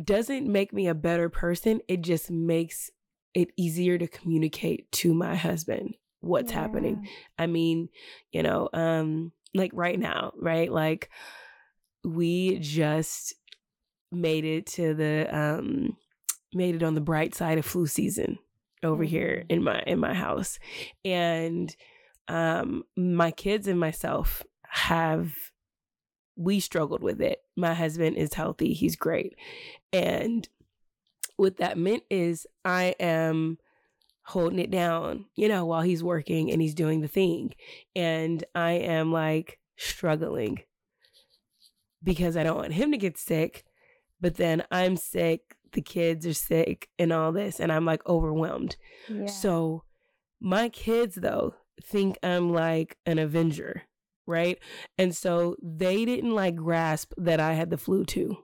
[0.03, 1.81] doesn't make me a better person.
[1.88, 2.91] It just makes
[3.35, 6.61] it easier to communicate to my husband what's yeah.
[6.61, 7.09] happening.
[7.38, 7.88] I mean,
[8.33, 10.71] you know, um like right now, right?
[10.71, 11.11] Like
[12.05, 13.35] we just
[14.11, 15.97] made it to the um
[16.55, 18.38] made it on the bright side of flu season
[18.83, 20.59] over here in my in my house.
[21.05, 21.75] And
[22.29, 24.43] um my kids and myself
[24.88, 25.35] have
[26.35, 27.42] we struggled with it.
[27.57, 29.37] My husband is healthy, he's great.
[29.92, 30.48] And
[31.37, 33.59] what that meant is I am
[34.22, 37.53] holding it down, you know, while he's working and he's doing the thing.
[37.94, 40.61] And I am like struggling
[42.03, 43.66] because I don't want him to get sick,
[44.22, 48.77] but then I'm sick, the kids are sick, and all this, and I'm like overwhelmed.
[49.07, 49.27] Yeah.
[49.27, 49.83] So
[50.40, 53.83] my kids, though, think I'm like an Avenger
[54.29, 54.59] right?
[54.99, 58.37] And so they didn't like grasp that I had the flu too.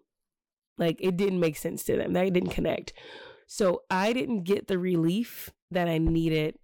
[0.78, 2.14] Like it didn't make sense to them.
[2.14, 2.92] They didn't connect.
[3.46, 6.58] So I didn't get the relief that I needed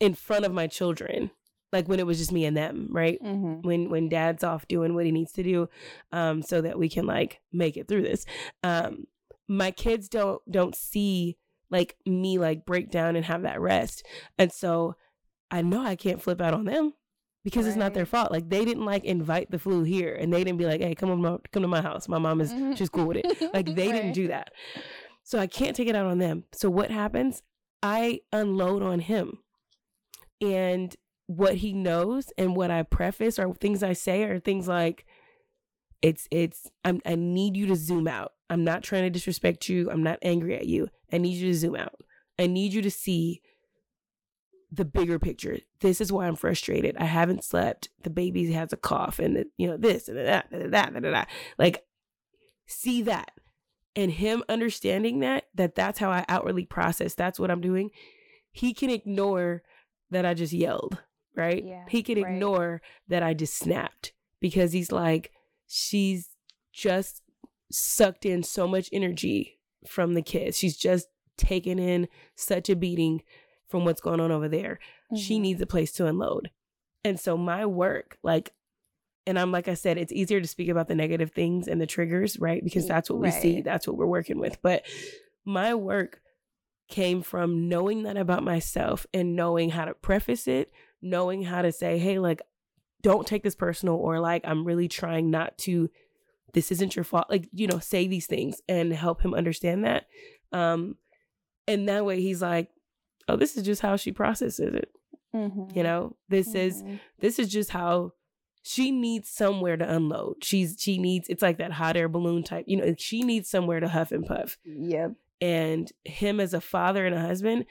[0.00, 1.30] in front of my children.
[1.72, 3.18] Like when it was just me and them, right?
[3.22, 3.66] Mm-hmm.
[3.66, 5.68] When when dad's off doing what he needs to do,
[6.10, 8.26] um, so that we can like make it through this.
[8.62, 9.06] Um,
[9.48, 11.38] my kids don't don't see
[11.70, 14.04] like me like break down and have that rest.
[14.36, 14.96] And so
[15.50, 16.92] I know I can't flip out on them
[17.44, 17.70] because right.
[17.70, 18.30] it's not their fault.
[18.30, 21.10] Like they didn't like invite the flu here, and they didn't be like, "Hey, come
[21.10, 22.08] on, come to my house.
[22.08, 22.74] My mom is mm-hmm.
[22.74, 23.94] she's cool with it." Like they right.
[23.94, 24.52] didn't do that,
[25.22, 26.44] so I can't take it out on them.
[26.52, 27.42] So what happens?
[27.82, 29.38] I unload on him,
[30.40, 30.94] and
[31.26, 35.04] what he knows and what I preface or things I say are things like,
[36.00, 38.32] "It's it's I'm, I need you to zoom out.
[38.50, 39.90] I'm not trying to disrespect you.
[39.90, 40.88] I'm not angry at you.
[41.12, 41.94] I need you to zoom out.
[42.38, 43.42] I need you to see."
[44.72, 45.58] The bigger picture.
[45.80, 46.96] This is why I'm frustrated.
[46.96, 47.90] I haven't slept.
[48.02, 51.02] The baby has a cough and the, you know this and that, that, that, that,
[51.02, 51.28] that.
[51.58, 51.84] Like
[52.66, 53.32] see that.
[53.94, 57.14] And him understanding that that that's how I outwardly process.
[57.14, 57.90] That's what I'm doing.
[58.50, 59.62] He can ignore
[60.10, 60.98] that I just yelled,
[61.36, 61.62] right?
[61.62, 62.32] Yeah, he can right.
[62.32, 65.30] ignore that I just snapped because he's like
[65.66, 66.30] she's
[66.72, 67.20] just
[67.70, 70.56] sucked in so much energy from the kids.
[70.56, 73.22] She's just taken in such a beating
[73.72, 74.78] from what's going on over there.
[75.12, 75.16] Mm-hmm.
[75.16, 76.50] She needs a place to unload.
[77.02, 78.52] And so my work, like,
[79.26, 81.86] and I'm like I said, it's easier to speak about the negative things and the
[81.86, 82.62] triggers, right?
[82.62, 83.32] Because that's what right.
[83.34, 84.60] we see, that's what we're working with.
[84.62, 84.84] But
[85.44, 86.20] my work
[86.88, 91.72] came from knowing that about myself and knowing how to preface it, knowing how to
[91.72, 92.42] say, hey, like,
[93.00, 95.90] don't take this personal, or like, I'm really trying not to,
[96.52, 97.30] this isn't your fault.
[97.30, 100.06] Like, you know, say these things and help him understand that.
[100.52, 100.96] Um,
[101.66, 102.68] and that way he's like,
[103.28, 104.90] oh, this is just how she processes it.
[105.34, 105.76] Mm-hmm.
[105.76, 106.58] You know, this mm-hmm.
[106.58, 106.84] is
[107.20, 108.12] this is just how
[108.62, 110.44] she needs somewhere to unload.
[110.44, 112.64] She's she needs it's like that hot air balloon type.
[112.68, 114.58] You know, she needs somewhere to huff and puff.
[114.64, 115.12] Yep.
[115.40, 117.66] And him as a father and a husband,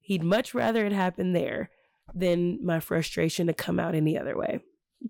[0.00, 1.70] he'd much rather it happen there
[2.14, 4.60] than my frustration to come out any other way.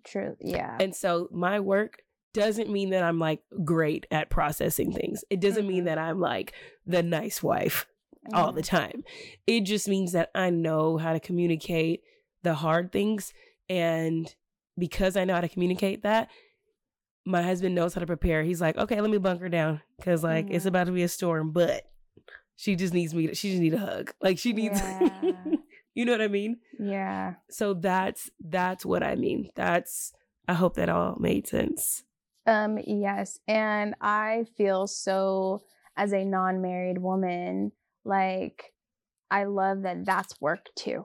[0.05, 0.37] True.
[0.41, 0.77] Yeah.
[0.81, 2.03] And so my work
[2.35, 5.25] doesn't mean that I'm like great at processing things.
[5.31, 5.73] It doesn't mm-hmm.
[5.73, 6.53] mean that I'm like
[6.85, 7.87] the nice wife
[8.33, 9.05] all the time.
[9.47, 12.03] It just means that I know how to communicate
[12.43, 13.33] the hard things.
[13.69, 14.33] And
[14.79, 16.29] because I know how to communicate that,
[17.27, 18.43] my husband knows how to prepare.
[18.43, 20.55] He's like, okay, let me bunker down because like mm-hmm.
[20.55, 21.85] it's about to be a storm, but
[22.57, 24.13] she just needs me to, she just need a hug.
[24.21, 25.09] Like she needs, yeah.
[25.95, 26.59] you know what I mean?
[26.79, 27.35] Yeah.
[27.51, 29.49] So that's, that's what I mean.
[29.57, 30.13] That's,
[30.47, 32.05] I hope that all made sense.
[32.47, 33.39] Um, yes.
[33.49, 35.63] And I feel so
[35.97, 37.73] as a non-married woman,
[38.05, 38.73] like,
[39.31, 41.05] I love that that's work too.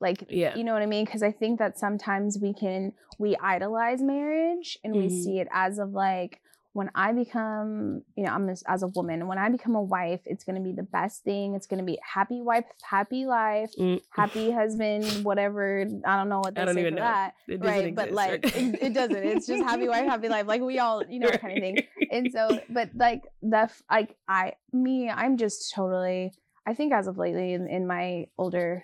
[0.00, 0.56] Like, Yeah.
[0.56, 1.04] you know what I mean?
[1.04, 5.10] Because I think that sometimes we can we idolize marriage and we Mhm.
[5.10, 6.40] see it as of like
[6.72, 9.26] when I become, you know, I'm as, as a woman.
[9.26, 11.54] When I become a wife, it's gonna be the best thing.
[11.54, 14.00] It's gonna be happy wife, happy life, Mm.
[14.10, 15.84] happy husband, whatever.
[16.06, 17.06] I don't know what they I don't say even for know.
[17.06, 17.94] that, It doesn't right?
[17.94, 18.56] But like, right?
[18.56, 19.16] it, it doesn't.
[19.24, 20.46] It's just happy wife, happy life.
[20.46, 23.82] Like we all, you know, that kind of thing and so but like the f-
[23.90, 26.32] like i me i'm just totally
[26.66, 28.82] i think as of lately in, in my older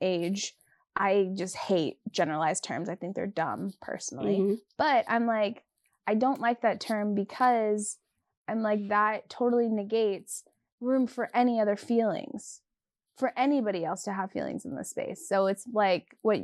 [0.00, 0.54] age
[0.94, 4.58] i just hate generalized terms i think they're dumb personally Mhm.
[4.76, 5.64] but i'm like
[6.08, 7.98] i don't like that term because
[8.48, 10.44] i'm like that totally negates
[10.80, 12.60] room for any other feelings
[13.16, 16.40] for anybody else to have feelings in this space so it's like what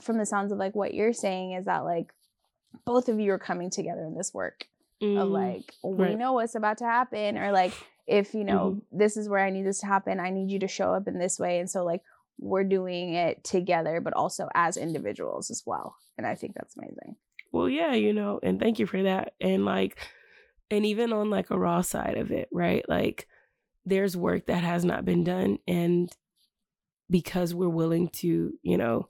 [0.00, 2.12] from the sounds of like what you're saying is that like
[2.84, 4.66] both of you are coming together in this work
[5.02, 5.32] of Mhm.
[5.32, 6.18] like we Right.
[6.18, 7.72] know what's about to happen or like
[8.06, 8.98] if you know Mm-hmm.
[8.98, 11.18] this is where i need this to happen i need you to show up in
[11.18, 12.02] this way and so like
[12.38, 17.16] we're doing it together but also as individuals as well and i think that's amazing
[17.52, 19.34] Well, yeah, you know, and thank you for that.
[19.40, 19.98] And like,
[20.70, 22.86] and even on like a raw side of it, right?
[22.88, 23.28] Like,
[23.84, 25.58] there's work that has not been done.
[25.66, 26.10] And
[27.08, 29.06] because we're willing to, you know,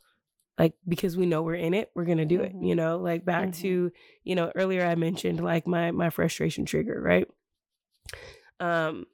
[0.59, 3.25] like, because we know we're in it, we're going to do it, you know, like
[3.25, 3.57] back Mhm.
[3.61, 3.93] to,
[4.25, 7.27] you know, earlier I mentioned like my, my frustration trigger, right?
[8.61, 9.07] Um,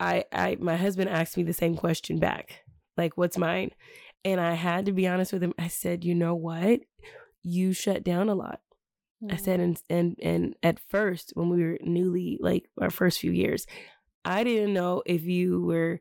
[0.00, 2.64] I, I, my husband asked me the same question back,
[2.96, 3.70] like, what's mine?
[4.24, 5.54] And I had to be honest with him.
[5.58, 6.80] I said, you know what?
[7.48, 8.60] You shut down a lot.
[9.30, 13.30] I said, and and and at first, when we were newly like our first few
[13.30, 13.66] years,
[14.24, 16.00] I didn't know if you were,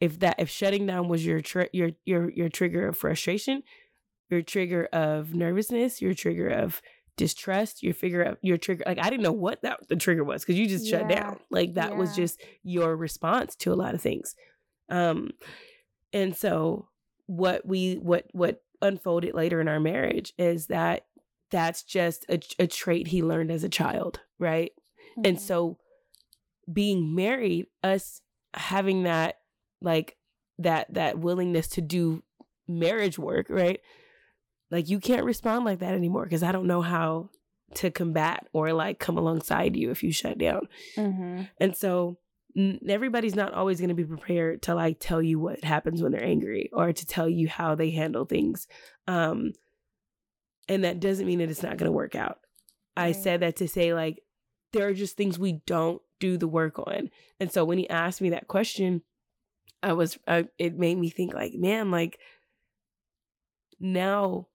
[0.00, 3.62] if that if shutting down was your tr- your your your trigger of frustration,
[4.28, 6.82] your trigger of nervousness, your trigger of
[7.16, 8.82] distrust, your figure of your trigger.
[8.86, 11.38] Like I didn't know what that the trigger was because you just shut down.
[11.50, 14.34] Like that was just your response to a lot of things.
[14.90, 15.30] Um,
[16.12, 16.88] and so
[17.26, 21.06] what we what what unfolded later in our marriage is that
[21.50, 24.72] that's just a, a trait he learned as a child, right?
[25.24, 25.40] And Mhm.
[25.40, 25.78] so
[26.72, 28.20] being married, us
[28.54, 29.38] having that
[29.80, 30.16] like
[30.58, 32.22] that that willingness to do
[32.68, 33.80] marriage work, right?
[34.70, 37.30] Like you can't respond like that anymore because I don't know how
[37.74, 40.68] to combat or like come alongside you if you shut down.
[40.96, 41.48] Mhm.
[41.58, 42.18] And so
[42.88, 46.24] everybody's not always going to be prepared to like tell you what happens when they're
[46.24, 48.66] angry or to tell you how they handle things.
[49.06, 49.52] Um
[50.68, 52.38] and that doesn't mean that it's not going to work out.
[52.96, 54.22] I said that to say like
[54.72, 57.10] there are just things we don't do the work on.
[57.40, 59.02] And so when he asked me that question,
[59.82, 62.18] I was I, it made me think like, man, like
[63.80, 64.48] now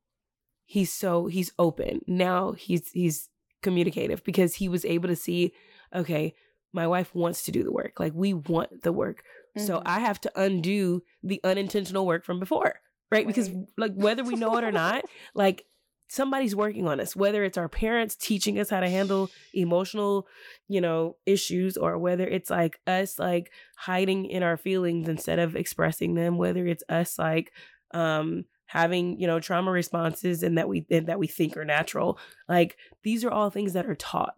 [0.65, 2.01] he's so he's open.
[2.07, 3.29] Now he's he's
[3.61, 5.53] communicative because he was able to see,
[5.93, 6.35] okay,
[6.75, 7.99] my wife wants to do the work.
[7.99, 9.23] Like we want the work.
[9.57, 9.83] So Mhm.
[9.85, 12.81] I have to undo the unintentional work from before.
[13.11, 13.25] Right?
[13.25, 15.65] Because like whether we know it or not, like
[16.07, 20.27] somebody's working on us, whether it's our parents teaching us how to handle emotional,
[20.67, 25.55] you know, issues or whether it's like us like hiding in our feelings instead of
[25.55, 27.51] expressing them, whether it's us like
[27.93, 32.17] um having, you know, trauma responses and that we and that we think are natural.
[32.49, 34.33] Like these are all things that are taught.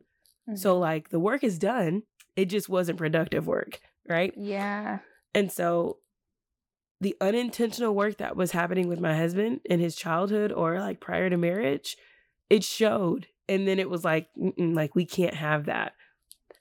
[0.56, 0.80] So Mhm.
[0.82, 2.04] like the work is done,
[2.38, 4.34] it just wasn't productive work, right?
[4.38, 5.00] yeah
[5.34, 5.98] And so
[7.02, 11.30] the unintentional work that was happening with my husband in his childhood or like prior
[11.30, 11.96] to marriage,
[12.50, 13.28] it showed.
[13.50, 15.94] And then it was like, like we can't have that.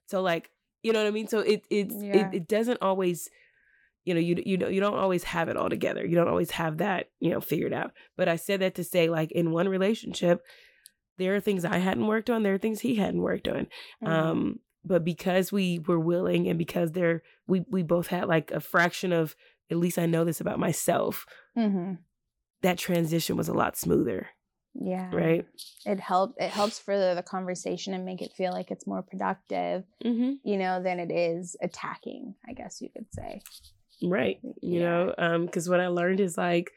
[0.06, 0.50] So like,
[0.82, 1.26] you know what I mean?
[1.28, 2.28] So it it's Yeah.
[2.28, 3.28] it, it doesn't always,
[4.04, 6.04] you know, you you don't you don't always have it all together.
[6.04, 7.92] You don't always have that, you know, figured out.
[8.16, 10.42] But I said that to say like in one relationship,
[11.18, 13.66] there are things I hadn't worked on, there are things he hadn't worked on.
[14.04, 14.08] Mhm.
[14.08, 18.60] Um, but because we were willing and because there we we both had like a
[18.60, 19.34] fraction of
[19.70, 21.98] at least I know this about myself, Mhm.
[22.62, 24.28] that transition was a lot smoother,
[24.74, 25.44] yeah right?
[25.84, 29.84] it helped it helps further the conversation and make it feel like it's more productive
[30.04, 30.32] Mm-hmm.
[30.44, 33.40] you know than it is attacking i guess you could say
[34.02, 34.38] Right.
[34.60, 34.80] You Yeah.
[34.80, 36.70] know, um, because what I learned is like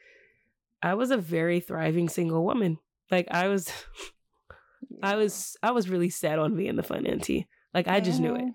[0.82, 2.78] I was a very thriving single woman.
[3.10, 3.70] Like I was
[5.02, 7.46] I was I was really set on being the fun auntie.
[7.74, 8.52] Like I just knew it.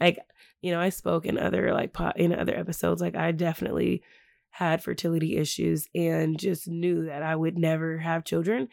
[0.00, 0.18] Like
[0.60, 4.02] you know i spoke in other like po- in other episodes like i definitely
[4.50, 8.68] had fertility issues and just knew that i would never have children.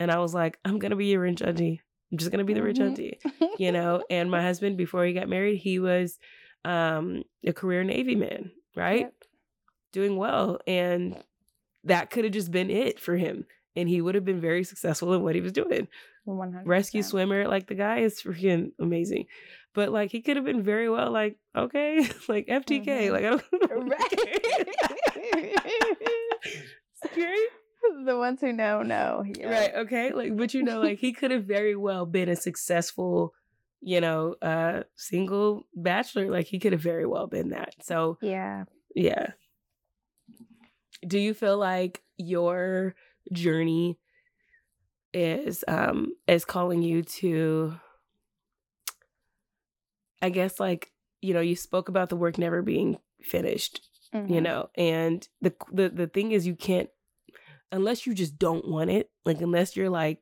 [0.00, 1.82] And i was like i'm gonna be a rich auntie.
[2.10, 2.86] I'm just gonna be the rich Mhm.
[2.86, 3.18] auntie
[3.58, 4.02] you know?
[4.08, 6.18] And my husband before he got married he was
[6.64, 9.00] um a career navy man right?
[9.00, 9.14] Yep.
[9.92, 10.58] doing well.
[10.66, 11.22] And
[11.84, 13.46] that could have just been it for him.
[13.74, 15.88] And he would have been very successful in what he was doing
[16.26, 16.62] 100%.
[16.66, 17.46] rescue swimmer.
[17.48, 19.26] Like the guy is freaking amazing.
[19.74, 23.08] But like he could have been very well like, okay, like FTK.
[23.08, 23.12] Mhm.
[23.12, 24.68] Like I don't Right.
[27.06, 27.36] okay.
[28.04, 29.24] The ones who know know.
[29.38, 29.50] Yeah.
[29.50, 29.74] Right.
[29.74, 30.12] Okay.
[30.12, 33.32] Like, but you know, like he could have very well been a successful,
[33.80, 36.30] you know, uh, single bachelor.
[36.30, 37.74] Like he could have very well been that.
[37.82, 38.64] So Yeah.
[38.94, 39.28] yeah.
[41.06, 42.94] Do you feel like your
[43.32, 43.98] journey
[45.16, 47.74] is um is calling you to
[50.22, 53.80] I guess like, you know, you spoke about the work never being finished,
[54.12, 54.42] you Mhm.
[54.42, 56.90] know, and the the the thing is you can't
[57.72, 60.20] unless you just don't want it, like unless you're like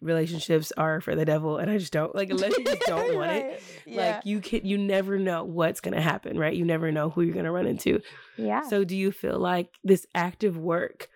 [0.00, 3.32] relationships are for the devil and I just don't like unless you just don't want
[3.32, 3.60] it Right.
[3.84, 3.96] Yeah.
[3.96, 7.34] like you can you never know what's gonna happen right you never know who you're
[7.34, 8.00] gonna run into
[8.36, 8.62] yeah.
[8.68, 11.08] so do you feel like this active work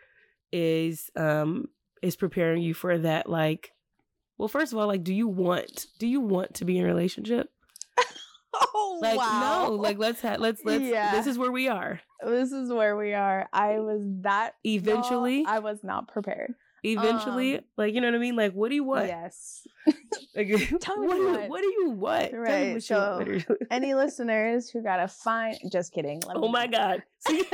[0.53, 1.67] is um
[2.03, 3.73] is preparing you for that like
[4.39, 6.87] well first of all like do you want do you want to be in a
[6.87, 7.51] relationship
[8.55, 9.67] oh like wow.
[9.69, 11.13] no like let's have let's let's Yeah.
[11.13, 13.49] this is where we are this is where we are.
[13.53, 16.55] I was that eventually I was not prepared.
[16.85, 19.67] Eventually um, like you know what i mean like what do you want Yes.
[20.37, 20.49] like,
[20.81, 21.51] Tell me what, do you, what.
[21.51, 23.59] what do you want Tell me Right, what you want.
[23.71, 25.57] Any listeners who got a fine?
[25.71, 26.21] Just kidding.
[26.27, 26.79] let me oh my know.
[26.79, 27.45] god See?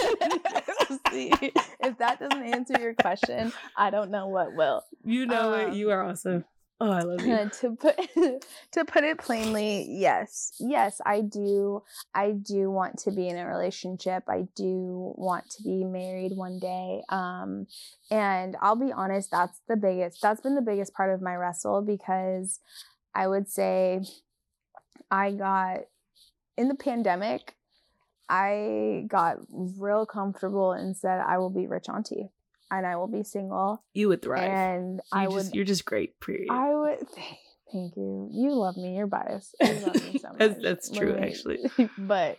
[1.11, 1.33] See,
[1.81, 4.83] if that doesn't answer your question, I don't know what will.
[5.05, 6.45] you know it Um, you are awesome
[6.81, 7.97] oh i love you to put
[8.73, 11.83] to put it plainly, yes, yes, I do.
[12.15, 14.25] I do want to be in a relationship.
[14.29, 17.03] I do want to be married one day.
[17.09, 17.67] Um,
[18.11, 20.21] and I'll be honest, that's the biggest.
[20.23, 22.61] That's been the biggest part of my wrestle because
[23.15, 24.03] I would say
[25.11, 25.81] I got
[26.57, 27.55] in the pandemic.
[28.29, 32.31] I got real comfortable and said I will be rich auntie
[32.71, 35.85] and I will be single you would thrive and You I just, would you're just
[35.85, 36.21] great.
[36.21, 36.49] Period.
[36.51, 36.99] I would
[37.73, 38.29] thank, you.
[38.33, 38.97] You love me.
[38.97, 39.55] You're biased.
[39.61, 40.39] You love me so much.
[40.39, 41.59] That's- that's true, me- actually.
[41.99, 42.39] but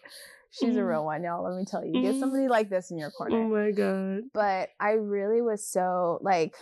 [0.51, 1.43] she's a real one, y'all.
[1.43, 1.93] Let me tell you.
[2.01, 2.19] Get Mm.
[2.19, 3.37] somebody like this in your corner.
[3.37, 4.23] oh my god.
[4.33, 6.55] But I really was so like,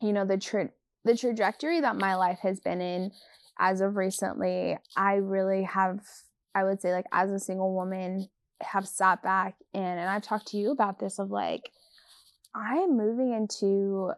[0.00, 0.70] you know, the tra-
[1.04, 3.10] the trajectory that my life has been in
[3.58, 4.76] as of recently.
[4.96, 6.00] I really have.
[6.54, 8.28] I would say, like, as a single woman,
[8.60, 11.70] have sat back and and I've talked to you about this of like,
[12.54, 14.12] I am moving into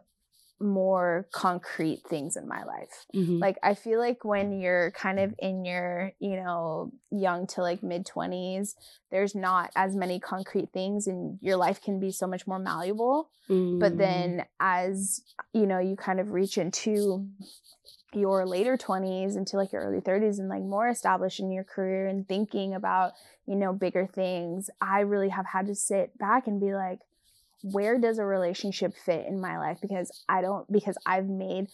[0.59, 3.41] more concrete things in my life Mhm.
[3.41, 7.83] like i feel like when you're kind of in your you know young to like
[7.83, 8.75] mid 20s
[9.11, 13.29] there's not as many concrete things and your life can be so much more malleable
[13.49, 13.97] but Mm.
[13.97, 15.21] then as
[15.51, 17.27] you know you kind of reach into
[18.13, 22.07] your later 20s into like your early 30s and like more established in your career
[22.07, 23.13] and thinking about
[23.47, 26.99] you know bigger things i really have had to sit back and be like
[27.63, 31.67] where does a relationship fit in my life because i don't because i've made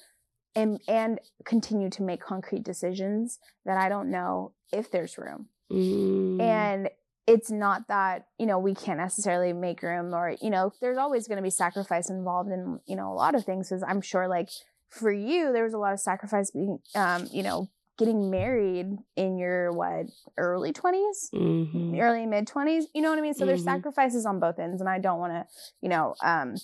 [0.55, 6.41] and and continue to make concrete decisions that i don't know if there's room Mm.
[6.41, 6.89] and
[7.27, 11.27] it's not that you know we can't necessarily make room or you know there's always
[11.27, 14.27] going to be sacrifice involved in you know a lot of things because i'm sure
[14.27, 14.49] like
[14.89, 17.69] for you there was a lot of sacrifice being um you know
[17.99, 20.05] getting married in your what
[20.37, 21.99] early 20s Mhm.
[21.99, 23.65] early mid 20s you know what i mean so there's Mhm.
[23.65, 25.45] sacrifices on both ends and i don't want to
[25.81, 26.55] you know um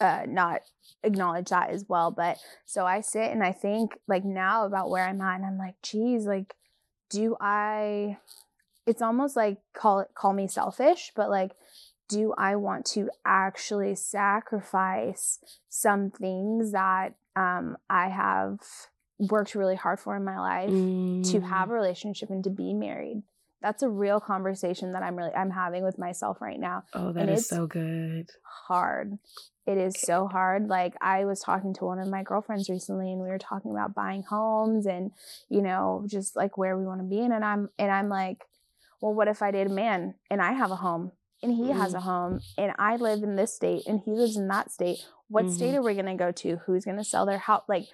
[0.00, 0.62] uh not
[1.04, 5.04] acknowledge that as well but so i sit and i think like now about where
[5.06, 6.54] i'm at and i'm like geez like
[7.10, 8.16] do i
[8.86, 11.52] it's almost like call it call me selfish but like
[12.08, 15.38] do i want to actually sacrifice
[15.68, 18.58] some things that um i have
[19.20, 21.48] worked really hard for in my life to Mm.
[21.48, 23.22] have a relationship and to be married
[23.62, 27.20] that's a real conversation that i'm really i'm having with myself right now Oh, that
[27.28, 28.30] and is so good.
[28.66, 29.18] hard
[29.66, 33.20] it is so hard like i was talking to one of my girlfriends recently and
[33.20, 35.10] we were talking about buying homes and
[35.50, 38.46] you know just like where we want to be in and i'm and i'm like
[39.02, 41.12] well what if i date a man and i have a home
[41.42, 42.02] and he has a Mm.
[42.02, 45.72] home and i live in this state and he lives in that state what state
[45.74, 45.78] Mhm.
[45.78, 47.86] are we going to go to who's going to sell their house like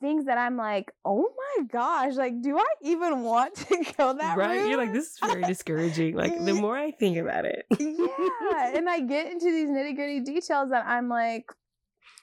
[0.00, 4.36] things that i'm like oh my gosh like do i even want to go that
[4.36, 4.48] route?
[4.48, 4.68] right?
[4.68, 6.16] You're like, this is very discouraging.
[6.16, 7.64] Like the more I think about it.
[7.78, 11.44] yeah and i get into these nitty-gritty details that i'm like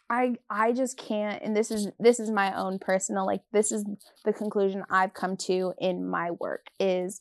[0.09, 3.86] i i just can't and this is this is my own personal like this is
[4.26, 7.20] the conclusion i've come to in my work is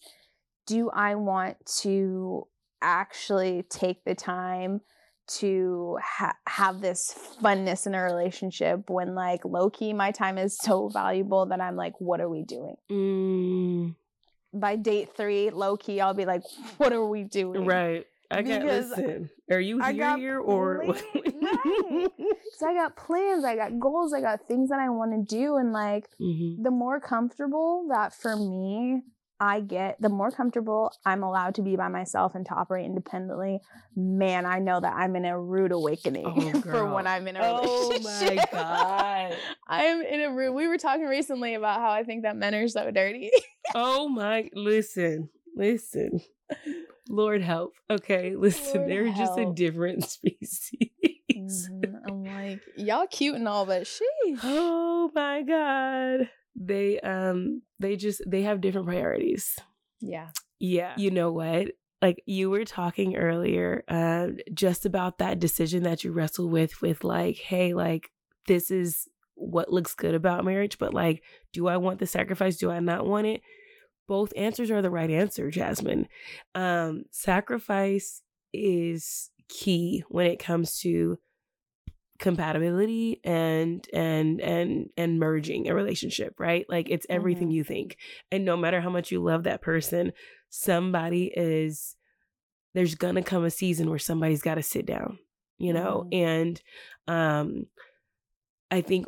[0.66, 2.46] do i want to
[2.82, 4.80] actually take the time
[5.28, 10.56] to ha- have this funness in a relationship when like low key my time is
[10.58, 13.94] so valuable that i'm like what are we doing Mm,
[14.52, 16.42] by date three low key i'll be like
[16.78, 18.06] what are we doing right.
[18.30, 19.30] I got Because listen.
[19.52, 22.10] Are you here got here or right.
[22.58, 25.56] So I got plans, I got goals, I got things that I want to do.
[25.56, 26.62] And like Mhm.
[26.62, 29.02] the more comfortable that for me
[29.38, 33.60] I get, the more comfortable I'm allowed to be by myself and to operate independently,
[33.94, 37.06] man, I know that I'm in a rude awakening Oh, for when.
[37.06, 38.02] I'm in a relationship.
[38.06, 39.36] Oh my God.
[39.68, 40.54] I'm in a rude.
[40.54, 43.30] We were talking recently about how I think that men are so dirty.
[43.74, 46.20] Oh my, listen, listen.
[47.10, 47.72] Lord help.
[47.90, 50.88] Okay, listen, Lord they're just a different species.
[51.36, 51.94] Mhm.
[52.08, 54.06] I'm like, y'all cute and all, but she.
[54.44, 56.30] oh my God.
[56.58, 59.56] They um they just they have different priorities.
[60.00, 60.28] Yeah.
[60.58, 60.94] Yeah.
[60.96, 61.68] You know what?
[62.02, 67.04] Like you were talking earlier, uh, just about that decision that you wrestle with, with
[67.04, 68.10] like, hey, like
[68.46, 72.56] this is what looks good about marriage, but like, do I want the sacrifice?
[72.56, 73.40] Do I not want it?
[74.08, 76.06] Both answers are the right answer, Jasmine.
[76.54, 81.18] Um, sacrifice is key when it comes to
[82.18, 86.66] compatibility and and and and merging a relationship right?
[86.68, 87.54] Like it's everything Mhm.
[87.54, 87.96] you think.
[88.30, 90.12] And no matter how much you love that person
[90.48, 91.96] somebody is
[92.74, 95.18] there's gonna come a season where somebody's got to sit down
[95.58, 96.06] you know?
[96.12, 96.60] And
[97.08, 97.66] um
[98.70, 99.06] i think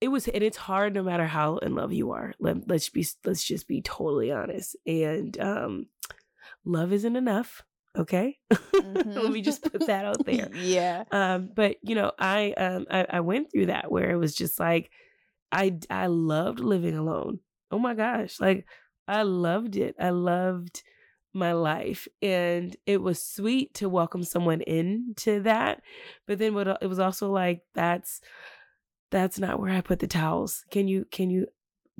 [0.00, 2.32] it was and it's hard no matter how in love you are.
[2.40, 4.74] Let, let's be let's just be totally honest.
[4.86, 5.86] And um
[6.64, 7.62] love isn't enough
[7.96, 8.38] okay?
[8.74, 10.48] Let me just put that out there.
[10.54, 11.04] Yeah.
[11.10, 14.60] um but you know i um I, I went through that where it was just
[14.60, 14.90] like
[15.52, 17.40] i i loved living alone.
[17.70, 18.66] Oh my gosh like
[19.08, 19.96] i loved it.
[19.98, 20.82] I loved
[21.32, 25.80] my life and it was sweet to welcome someone into that
[26.26, 28.20] but then what it was also like that's
[29.12, 30.64] that's not where i put the towels.
[30.70, 31.46] Can you can you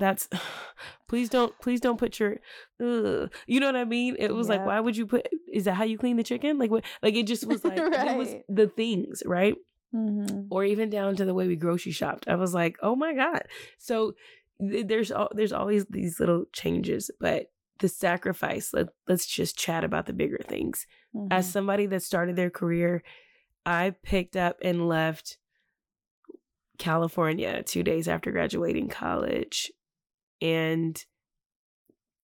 [0.00, 0.28] that's
[1.08, 2.38] please don't please don't put your
[2.82, 4.16] ugh, you know what i mean?
[4.18, 6.58] It was like why would you put is that how you clean the chicken?
[6.58, 9.54] Like what like it just was like it was the things right?
[9.92, 10.42] Mm-hmm.
[10.50, 13.42] or even down to the way we grocery shopped i was like oh my god.
[13.78, 14.14] So
[14.60, 19.82] th- there's al- there's always these little changes but the sacrifice let, let's just chat
[19.82, 20.86] about the bigger things.
[21.16, 21.32] Mm-hmm.
[21.32, 23.02] as somebody that started their career
[23.66, 25.38] i picked up and left
[26.78, 29.72] california two days after graduating college
[30.40, 31.04] and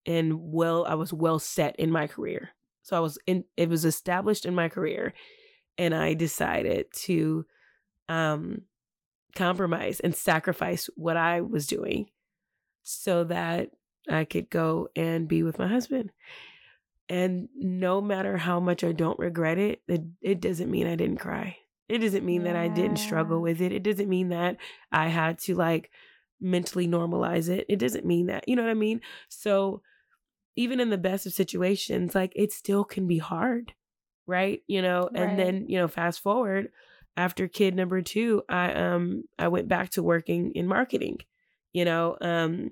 [0.07, 2.51] and well i was well set in my career.
[2.83, 5.13] So i was in it was established in my career
[5.79, 7.45] and i decided to
[8.09, 8.63] um
[9.35, 12.09] compromise and sacrifice what i was doing
[12.83, 13.71] so that
[14.09, 16.11] i could go and be with my husband.
[17.09, 21.19] And no matter how much i don't regret it it, it doesn't mean i didn't
[21.19, 21.59] cry.
[21.89, 23.73] It doesn't mean that i didn't struggle with it.
[23.73, 24.57] It doesn't mean that
[24.91, 25.91] i had to like
[26.41, 29.01] mentally normalize it it doesn't mean that you know what i mean?
[29.29, 29.83] So
[30.57, 33.73] even in the best of situations like it still can be hard
[34.27, 34.63] right?
[34.67, 36.71] You know and then you know fast forward
[37.17, 41.19] after kid number 2 i um i went back to working in marketing
[41.73, 42.71] you know um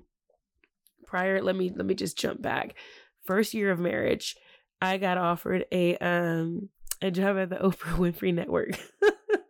[1.05, 2.75] prior let me let me just jump back.
[3.23, 4.35] First year of marriage
[4.81, 6.69] i got offered a um
[7.01, 8.77] a job at the oprah winfrey network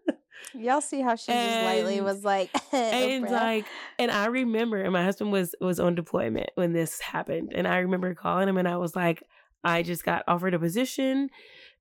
[0.57, 3.31] Y'all see how she just lightly was like, and Oprah.
[3.31, 3.65] like
[3.99, 7.77] and i remember and my husband was was on deployment when this happened and i
[7.77, 9.23] remember calling him and i was like
[9.63, 11.29] i just got offered a position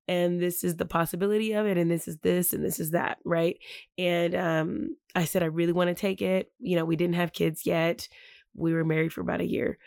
[0.07, 3.17] and this is the possibility of it and this is this and this is that
[3.25, 3.57] right?
[3.97, 7.33] And um i said i really want to take it you know we didn't have
[7.33, 8.07] kids yet
[8.55, 9.77] we were married for about a year.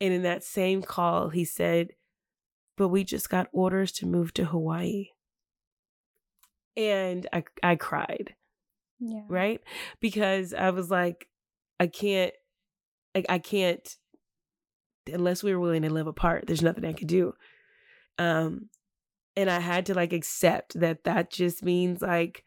[0.00, 1.88] And in that same call he said
[2.76, 5.08] but we just got orders to move to hawaii
[6.76, 8.34] and i i cried
[9.00, 9.22] yeah.
[9.28, 9.60] right?
[10.00, 11.28] Because I was like,
[11.78, 12.32] I can't,
[13.14, 13.96] like, I can't,
[15.12, 16.44] unless we were willing to live apart.
[16.46, 17.34] There's nothing I could do.
[18.18, 18.70] Um,
[19.36, 22.42] and I had to like accept that that just means like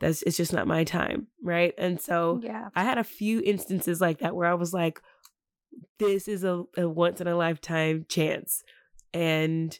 [0.00, 1.72] that's it's just not my time, right?
[1.78, 2.68] And so Yeah.
[2.74, 5.00] I had a few instances like that where I was like,
[6.00, 8.64] this is a, a once in a lifetime chance.
[9.12, 9.78] And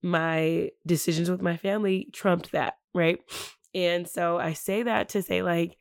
[0.00, 3.18] my decisions with my family trumped that, right?
[3.74, 5.76] And so I say that to say, like,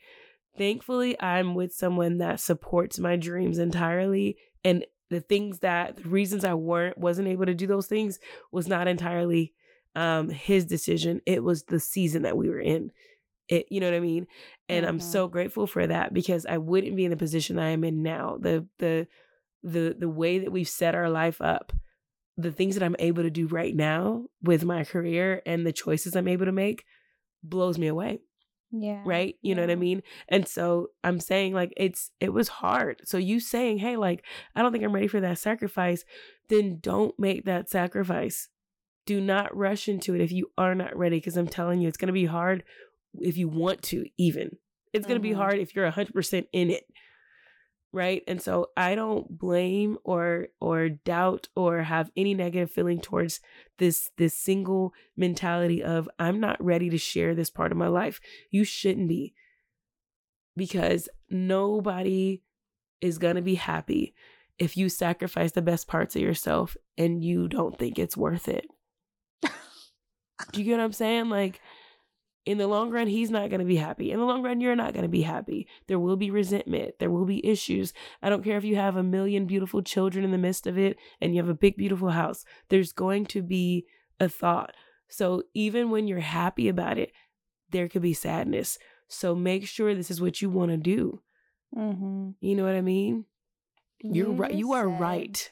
[0.57, 4.38] thankfully, I'm with someone that supports my dreams entirely.
[4.63, 8.20] And the things that, the reasons I weren't, wasn't able to do those things
[8.51, 9.53] was not entirely
[9.95, 11.22] um his decision.
[11.26, 12.91] It was the season that we were in.
[13.47, 14.28] It, you know what I mean?
[14.68, 15.03] And I'm Mhm.
[15.03, 18.38] so grateful for that because I wouldn't be in the position I am in now.
[18.41, 19.07] The the
[19.63, 21.72] the the way that we've set our life up,
[22.38, 26.16] the things that I'm able to do right now with my career and the choices
[26.16, 26.84] I'm able to make
[27.50, 28.20] blows me away,
[28.72, 29.02] Yeah.
[29.06, 29.36] right?
[29.41, 30.04] You know what I mean?
[30.28, 33.02] And so I'm saying like it's it was hard.
[33.06, 34.24] So you saying, "Hey, like
[34.56, 36.06] I don't think I'm ready for that sacrifice,"
[36.50, 38.50] then don't make that sacrifice.
[39.06, 41.98] Do not rush into it if you are not ready because I'm telling you it's
[41.98, 42.64] going to be hard
[43.20, 44.58] if you want to even.
[44.93, 45.39] It's going to be mm-hmm.
[45.39, 46.86] hard if you're 100% in it.
[47.91, 48.23] Right?
[48.27, 53.39] And so i don't blame or or doubt or have any negative feeling towards
[53.77, 58.19] this this single mentality of i'm not ready to share this part of my life.
[58.51, 59.33] You shouldn't be.
[60.57, 62.41] Because nobody
[63.01, 64.13] is going to be happy
[64.57, 68.65] if you sacrifice the best parts of yourself and you don't think it's worth it.
[69.41, 69.49] Do
[70.53, 71.29] you get what i'm saying?
[71.29, 71.61] Like
[72.46, 74.12] in the long run, he's not going to be happy.
[74.12, 75.68] In the long run, you're not going to be happy.
[75.88, 77.00] There will be resentment.
[77.00, 77.91] There will be issues.
[78.22, 80.98] I don't care if you have a million beautiful children in the midst of it
[81.20, 82.46] and you have a big, beautiful house.
[82.70, 83.86] There's going to be
[84.20, 84.74] a thought.
[85.08, 87.12] So even when you're happy about it,
[87.72, 88.78] there could be sadness.
[89.08, 91.22] So make sure this is what you want to do.
[91.76, 92.30] Mm-hmm.
[92.41, 93.26] You know what I mean?
[94.02, 94.54] You're you right.
[94.54, 95.52] You are right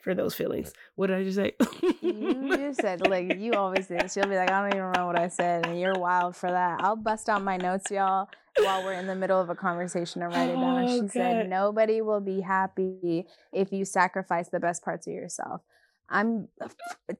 [0.00, 0.72] for those feelings.
[0.96, 1.52] What did I just say?
[2.00, 3.98] you just said like you always do.
[4.12, 6.80] She'll be like, I don't even remember what I said, and you're wild for that.
[6.82, 8.28] I'll bust out my notes, y'all,
[8.58, 10.88] while we're in the middle of a conversation and write it down.
[10.88, 11.12] Oh, she God.
[11.12, 15.62] said, Nobody will be happy if you sacrifice the best parts of yourself.
[16.10, 16.48] I'm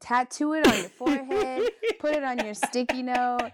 [0.00, 1.70] tattoo it on your forehead,
[2.00, 3.50] put it on your sticky note,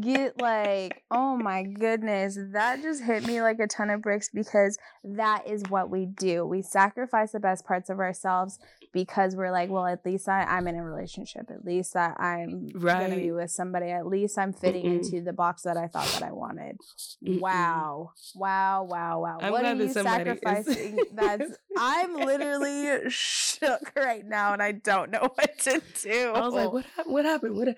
[0.00, 4.78] get like, oh my goodness, that just hit me like a ton of bricks because
[5.04, 6.46] that is what we do.
[6.46, 8.58] We sacrifice the best parts of ourselves
[9.04, 11.50] because we're like, well, at least I, I'm in a relationship.
[11.50, 13.08] At least I, I'm right.
[13.08, 13.90] gonna be with somebody.
[13.90, 15.04] At least I'm fitting Mm-mm.
[15.04, 16.78] into the box that I thought that I wanted.
[17.24, 17.40] Mm-mm.
[17.40, 19.38] Wow, wow, wow, wow.
[19.40, 20.98] I'm what are you sacrificing?
[20.98, 26.32] Is- That's I'm literally shook right now, and I don't know what to do.
[26.34, 26.86] I was like, what?
[27.06, 27.56] What happened?
[27.56, 27.68] What?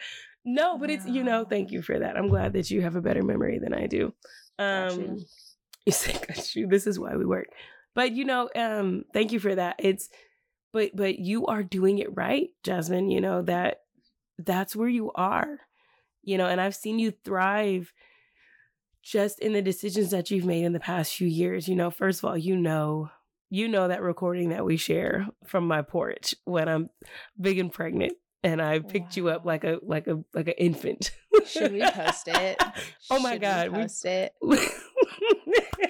[0.44, 1.44] No, but it's you know.
[1.44, 2.16] Thank you for that.
[2.16, 4.14] I'm glad that you have a better memory than I do.
[4.58, 5.18] Um,
[5.84, 5.92] you.
[5.92, 6.24] said,
[6.70, 7.48] This is why we work.
[7.94, 9.76] But you know, um, thank you for that.
[9.78, 10.08] It's
[10.72, 13.80] but but you are doing it right jasmine you know that
[14.38, 15.58] that's where you are
[16.22, 17.92] you know and i've seen you thrive
[19.02, 22.22] just in the decisions that you've made in the past few years you know first
[22.22, 23.10] of all you know
[23.48, 26.90] you know that recording that we share from my porch when i'm
[27.40, 28.12] big and pregnant
[28.42, 29.22] and I picked wow.
[29.22, 31.10] you up like a like a like an infant.
[31.46, 32.62] Should we post it?
[33.10, 34.10] oh my Should god, we post we...
[34.10, 34.32] it.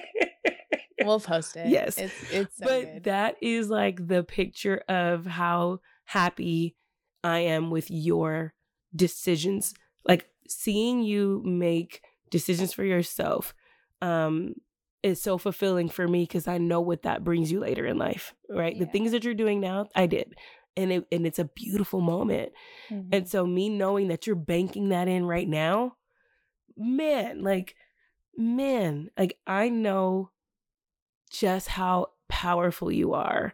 [1.05, 1.67] We'll post it.
[1.67, 1.97] Yes.
[1.97, 3.03] It's it's so But good.
[3.05, 6.75] that is like the picture of how happy
[7.23, 8.53] I am with your
[8.95, 9.73] decisions.
[10.07, 13.53] Like seeing you make decisions for yourself
[14.01, 14.55] um
[15.03, 18.33] is so fulfilling for me because I know what that brings you later in life,
[18.49, 18.75] right?
[18.75, 18.85] Yeah.
[18.85, 20.35] The things that you're doing now, I did.
[20.77, 22.51] And it and it's a beautiful moment.
[22.89, 23.09] Mm-hmm.
[23.11, 25.95] And so me knowing that you're banking that in right now,
[26.77, 27.75] man, like
[28.37, 30.31] man, like I know
[31.31, 33.53] just how powerful you are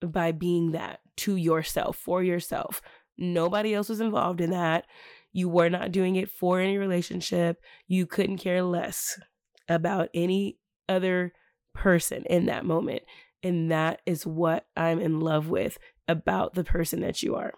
[0.00, 2.80] by being that to yourself, for yourself.
[3.16, 4.86] Nobody else was involved in that.
[5.32, 7.60] You were not doing it for any relationship.
[7.86, 9.20] You couldn't care less
[9.68, 10.58] about any
[10.88, 11.32] other
[11.74, 13.02] person in that moment.
[13.42, 17.52] And that is what I'm in love with about the person that you are.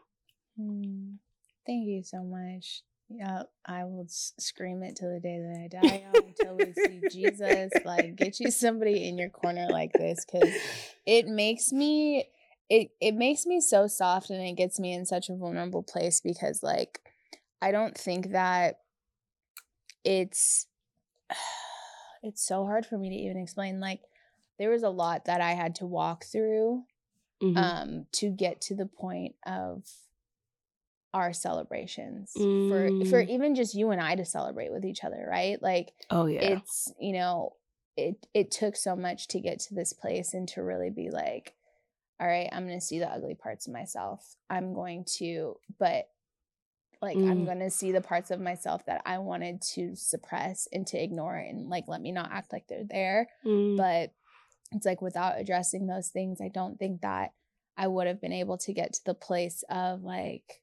[0.61, 1.17] Mm,
[1.67, 2.83] thank you so much.
[3.13, 7.73] Yeah, I will scream it till the day that I die until we see Jesus.
[7.85, 10.55] Like, get you somebody in your corner like this because
[11.05, 12.29] it makes me
[12.69, 16.21] it it makes me so soft and it gets me in such a vulnerable place
[16.21, 17.01] because like
[17.61, 18.79] I don't think that
[20.05, 20.67] it's
[22.23, 23.81] it's so hard for me to even explain.
[23.81, 24.03] Like,
[24.59, 26.85] there was a lot that I had to walk through
[27.43, 27.57] mm-hmm.
[27.57, 29.83] um to get to the point of
[31.13, 32.69] our celebrations mm.
[32.69, 33.29] for for mm.
[33.29, 35.61] even just you and I to celebrate with each other, right?
[35.63, 36.41] Like oh yeah.
[36.41, 37.55] It's, you know,
[37.97, 41.55] it it took so much to get to this place and to really be like
[42.21, 44.37] all right, I'm going to see the ugly parts of myself.
[44.51, 46.09] I'm going to but
[47.03, 47.31] like mm.
[47.31, 51.03] I'm going to see the parts of myself that I wanted to suppress and to
[51.03, 53.29] ignore and like let me not act like they're there.
[53.45, 53.77] Mm.
[53.77, 54.13] But
[54.73, 57.33] it's like without addressing those things, I don't think that
[57.77, 60.61] I would have been able to get to the place of like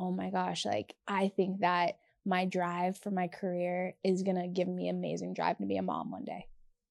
[0.00, 4.48] oh my gosh, like I think that my drive for my career is going to
[4.48, 6.46] give me amazing drive to be a mom one day.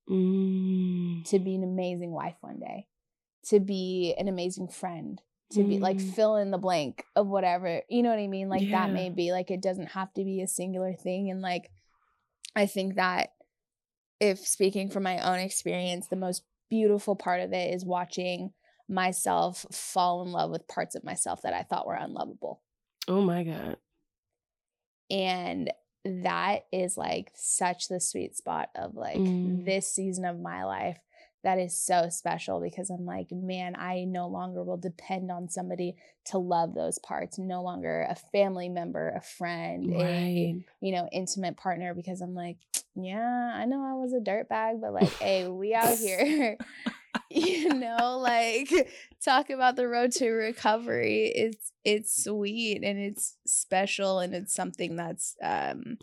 [0.10, 1.26] Mm.
[1.30, 2.88] To be an amazing wife one day.
[3.47, 5.22] To be an amazing friend.
[5.53, 5.70] To mm.
[5.70, 6.14] be like mm.
[6.14, 8.49] fill in the blank of whatever, you know what I mean?
[8.49, 8.88] Like yeah.
[8.88, 11.72] that may be like it doesn't have to be a singular thing and like
[12.55, 13.30] I think that
[14.20, 18.51] if speaking from my own experience, the most beautiful part of it is watching
[18.88, 22.62] myself fall in love with parts of myself that I thought were unlovable.
[23.10, 23.78] Oh my God.
[25.10, 25.72] And
[26.05, 29.66] that is like such the sweet spot of like mm.
[29.66, 30.99] this season of my life
[31.43, 35.95] that is so special because I'm like, man, I no longer will depend on somebody
[36.26, 40.03] to love those parts, no longer a family member, a friend, right.
[40.03, 42.57] a you know, intimate partner because I'm like,
[42.93, 46.57] yeah, I know I was a dirtbag, but like, hey, we out here.
[47.30, 48.70] you know, like
[49.24, 51.32] talk about the road to recovery.
[51.36, 55.97] It's it's sweet and it's special and it's something that's um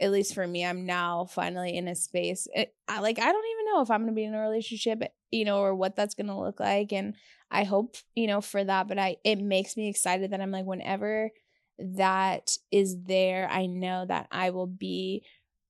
[0.00, 2.48] at least for me, I'm now finally in a space.
[2.52, 5.02] It, eh, I, like I don't even know if I'm gonna be in a relationship,
[5.30, 7.14] you know, or what that's gonna look like, and
[7.50, 8.88] I hope you know for that.
[8.88, 11.30] But I, it makes me excited that I'm like whenever
[11.78, 15.24] that is there, I know that I will be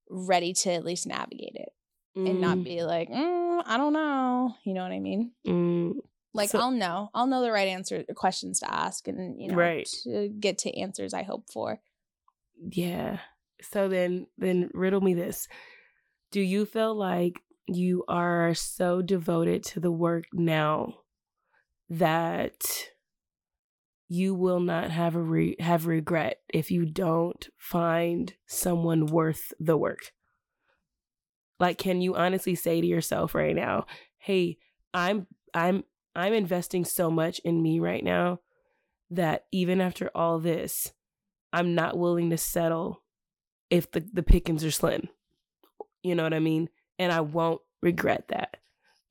[0.09, 1.71] ready to at least navigate it
[2.17, 2.29] mm.
[2.29, 2.65] and not mm.
[2.65, 4.55] be like, mm, I don't know.
[4.65, 5.33] You know what I mean?
[5.47, 5.95] Mm.
[6.35, 9.55] Like so, I'll know, I'll know the right answer, questions to ask, and you know,
[9.55, 9.89] right.
[10.05, 11.81] to get to answers I hope for.
[12.57, 13.19] Yeah.
[13.61, 15.47] So then, then riddle me this:
[16.31, 17.35] Do you feel like
[17.67, 20.95] you are so devoted to the work now
[21.91, 22.89] that
[24.13, 29.77] you will not have a re- have regret if you don't find someone worth the
[29.77, 30.13] work.
[31.63, 33.87] Like can you honestly say to yourself right now,
[34.19, 34.59] "Hey,
[34.93, 38.41] I'm I'm I'm investing so much in me right now
[39.13, 40.93] that even after all this,
[41.53, 43.05] I'm not willing to settle
[43.71, 45.09] if the the pickings are slim."
[46.03, 46.69] You know what I mean?
[46.99, 48.57] And I won't regret that.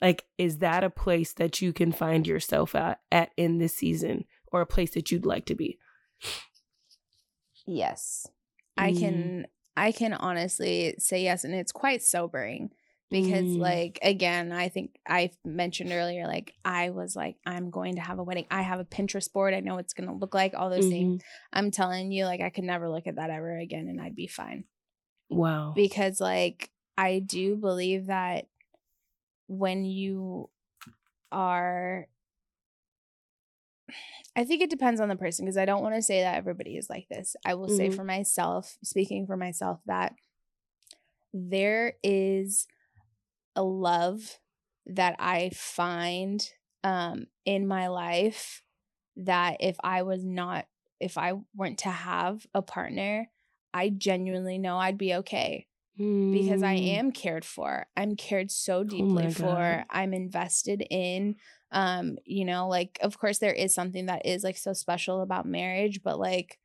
[0.02, 4.26] Like is that a place that you can find yourself at, at in this season
[4.52, 5.80] or a place that you'd like to be?
[7.66, 8.28] Yes.
[8.78, 8.84] Mm.
[8.84, 12.72] I can I can honestly say yes and it's quite sobering
[13.10, 13.60] because mm.
[13.60, 18.20] like again, I think I mentioned earlier like I was like I'm going to have
[18.20, 18.48] a wedding.
[18.50, 19.54] I have a Pinterest board.
[19.54, 20.92] I know it's going to look like all those mm-hmm.
[20.92, 21.24] things.
[21.52, 24.28] I'm telling you like I could never look at that ever again and I'd be
[24.28, 24.64] fine.
[25.30, 25.74] Wow.
[25.76, 28.48] Because like I do believe that
[29.48, 30.50] when you
[31.32, 32.08] are
[34.36, 36.78] I think it depends on the person because I don't want to say that everybody
[36.78, 37.36] is like this.
[37.46, 37.78] I will mm-hmm.
[37.78, 40.14] say for myself, speaking for myself, that
[41.34, 42.68] there is
[43.56, 44.40] a love
[44.86, 46.46] that I find
[46.84, 48.64] um, in my life
[49.18, 50.66] that if I was not,
[51.00, 53.30] if I weren't to have a partner,
[53.74, 55.68] I genuinely know I'd be okay
[56.00, 56.34] mm.
[56.34, 56.88] because I mm.
[56.98, 57.88] am cared for.
[57.96, 59.86] I'm cared so oh deeply oh for.
[59.90, 61.36] I'm invested in
[61.74, 65.46] um you know like of course there is something that is like so special about
[65.46, 66.60] marriage but like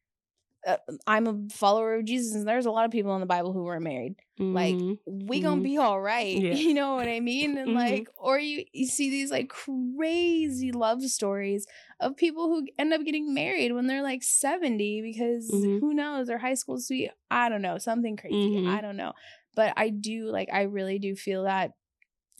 [0.67, 3.53] uh, I'm a follower of Jesus, and there's a lot of people in the Bible
[3.53, 4.17] who were married.
[4.41, 4.55] Mm-hmm.
[4.55, 5.63] Like, we gonna mm-hmm.
[5.63, 6.37] be all right.
[6.47, 6.55] Yeah.
[6.55, 7.57] You know what I mean?
[7.57, 7.77] And mm-hmm.
[7.77, 11.67] like, or you you see these like crazy love stories
[12.01, 15.79] of people who end up getting married when they're like 70 because mm-hmm.
[15.79, 17.11] who knows, their high school sweet.
[17.31, 18.57] I don't know, something crazy.
[18.57, 18.69] Mm-hmm.
[18.69, 19.13] I don't know.
[19.55, 21.73] But I do like, I really do feel that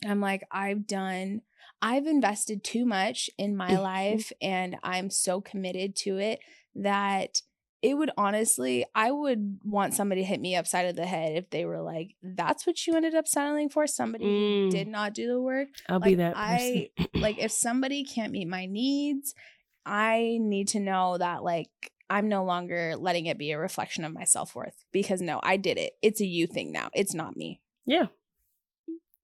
[0.05, 1.41] I'm like, I've done
[1.81, 6.39] I've invested too much in my life and I'm so committed to it
[6.75, 7.41] that
[7.81, 11.49] it would honestly, I would want somebody to hit me upside of the head if
[11.49, 13.85] they were like, that's what you ended up settling for?
[13.85, 14.69] Somebody mm.
[14.71, 15.67] did not do the work.
[15.87, 16.87] I'll like, be that person.
[16.97, 19.35] I like if somebody can't meet my needs,
[19.85, 21.69] I need to know that like
[22.09, 25.57] I'm no longer letting it be a reflection of my self worth because no, I
[25.57, 25.93] did it.
[26.01, 26.89] It's a you thing now.
[26.93, 27.61] It's not me.
[27.85, 28.07] Yeah.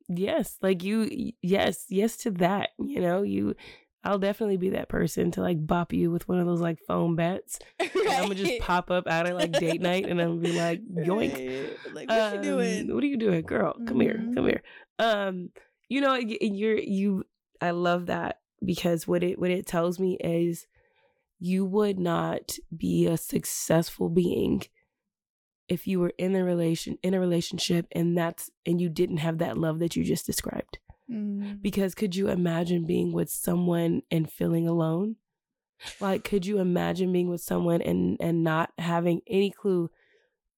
[0.09, 2.71] Yes, like you yes, yes to that.
[2.77, 3.55] You know, you
[4.03, 7.15] I'll definitely be that person to like bop you with one of those like foam
[7.15, 7.59] bats.
[7.95, 8.19] Right.
[8.19, 10.81] I'm gonna just pop up out of like date night and I'm gonna be like,
[10.85, 11.33] yoink.
[11.33, 11.93] Right.
[11.93, 12.93] Like, what um, you doing?
[12.93, 13.73] What are you doing, girl?
[13.73, 14.01] Come mm-hmm.
[14.01, 14.61] here, come here.
[14.99, 15.49] Um,
[15.87, 17.23] you know, you're you
[17.61, 20.67] I love that because what it what it tells me is
[21.39, 24.63] you would not be a successful being
[25.69, 29.37] if you were in a relation in a relationship and that's and you didn't have
[29.37, 30.79] that love that you just described.
[31.13, 31.61] Mm.
[31.61, 35.17] Because could you imagine being with someone and feeling alone?
[35.99, 39.89] Like could you imagine being with someone and and not having any clue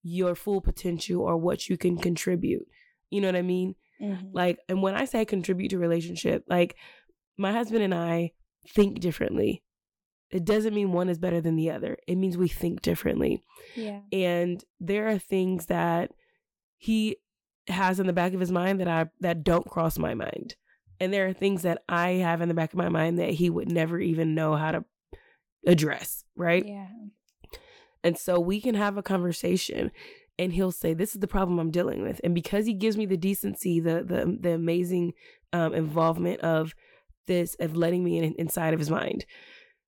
[0.03, 2.67] your full potential or what you can contribute?
[3.09, 3.75] You know what I mean?
[4.01, 4.27] Mm-hmm.
[4.33, 6.75] Like and when I say contribute to relationship, like
[7.37, 8.31] my husband and I
[8.67, 9.63] think differently
[10.31, 11.97] it doesn't mean one is better than the other.
[12.07, 13.43] It means we think differently.
[13.75, 14.01] Yeah.
[14.11, 16.11] And there are things that
[16.77, 17.17] he
[17.67, 20.55] has in the back of his mind that I that don't cross my mind.
[20.99, 23.49] And there are things that I have in the back of my mind that he
[23.49, 24.85] would never even know how to
[25.67, 26.65] address, right?
[26.65, 26.87] Yeah.
[28.03, 29.91] And so we can have a conversation
[30.37, 32.21] and he'll say this is the problem I'm dealing with.
[32.23, 35.13] And because he gives me the decency, the the the amazing
[35.53, 36.73] um, involvement of
[37.27, 39.25] this of letting me in, inside of his mind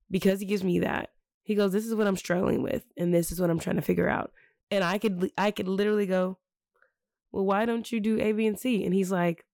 [0.09, 1.09] because he gives me that.
[1.43, 3.81] He goes, "This is what I'm struggling with, and this is what I'm trying to
[3.81, 4.31] figure out."
[4.69, 6.37] And I could, I could literally go,
[7.37, 9.45] "Well, why don't you do A, B, and C?" And he's like,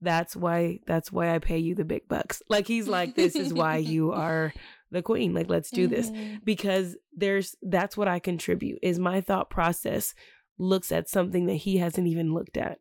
[0.00, 0.80] "That's why.
[0.86, 4.12] That's why I pay you the big bucks." Like he's like, "This is why you
[4.12, 4.52] are."
[4.90, 6.36] the queen like let's do this mm-hmm.
[6.44, 10.14] because there's that's what i contribute is my thought process
[10.58, 12.78] looks at something that he hasn't even looked at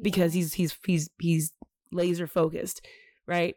[0.00, 1.52] because he's he's he's he's
[1.92, 2.84] laser focused,
[3.26, 3.56] right?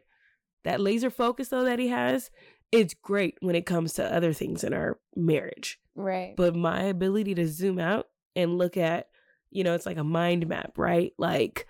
[0.64, 2.30] That laser focus though that he has,
[2.72, 5.80] it's great when it comes to other things in our marriage.
[5.94, 6.34] Right.
[6.36, 9.08] But my ability to zoom out and look at,
[9.50, 11.12] you know, it's like a mind map, right?
[11.18, 11.66] Like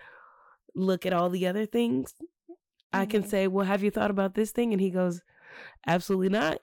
[0.75, 2.15] look at all the other things.
[2.93, 3.29] I can Mhm.
[3.29, 5.23] say, "Well, have you thought about this thing?" and he goes,
[5.87, 6.61] "Absolutely not."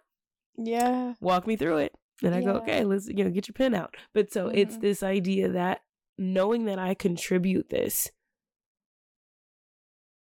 [0.57, 1.15] Yeah.
[1.19, 1.93] walk me through it.
[2.23, 3.95] And I go, okay, let's, you know, get your pen out.
[4.13, 4.81] But so it's Mhm.
[4.81, 5.81] this idea that
[6.17, 8.09] knowing that I contribute this,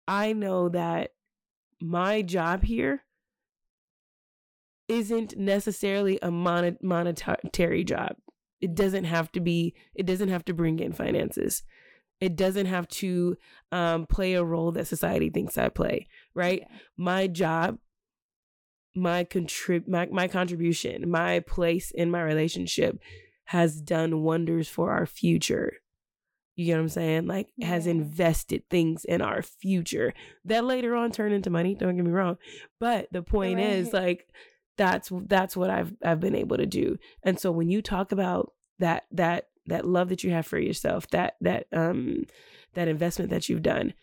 [0.07, 1.13] I know that
[1.79, 3.05] my job here
[4.87, 8.17] isn't necessarily a monet- monetary job.
[8.61, 11.63] It doesn't have to be, it doesn't have to bring in finances.
[12.19, 13.37] It doesn't have to
[13.71, 16.61] um, play a role that society thinks I play, right?
[16.61, 16.77] Yeah.
[16.97, 17.77] my job
[18.95, 22.99] my contrib my, my contribution my place in my relationship
[23.45, 25.73] has done wonders for our future
[26.55, 30.13] you get what i'm saying like has invested things in our future
[30.45, 32.37] that later on turn into money don't get me wrong
[32.79, 34.27] but the point is like
[34.77, 36.97] that's that's what i've i've been able to do.
[37.23, 41.09] And so when you talk about that that that love that you have for yourself
[41.09, 42.25] that that um
[42.73, 43.93] that investment that you've done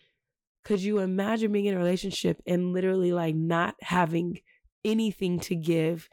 [0.63, 4.39] could you imagine being in a relationship and literally like not having
[4.83, 6.09] anything to give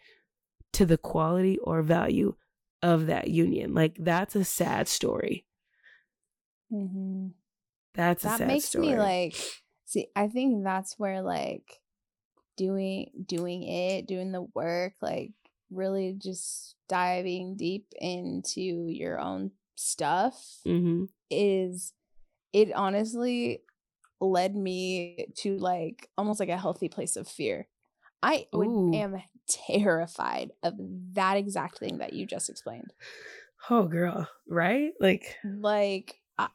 [0.73, 2.35] to the quality or value
[2.83, 3.73] of that union?
[3.75, 5.47] Like that's a sad story.
[6.71, 7.29] Hmm
[7.95, 8.29] that's a.
[8.29, 8.89] That makes story.
[8.89, 9.37] me like
[9.85, 11.81] see, I think that's where like
[12.57, 15.33] doing doing it, doing the work, like
[15.71, 21.05] really just diving deep into your own stuff mm-hmm.
[21.31, 21.93] is
[22.53, 23.63] it honestly
[24.21, 27.67] led me to like almost like a healthy place of fear.
[28.23, 30.75] I would, am terrified of
[31.15, 32.93] that exact thing that you just explained.
[33.71, 36.49] oh girl right like Like, I,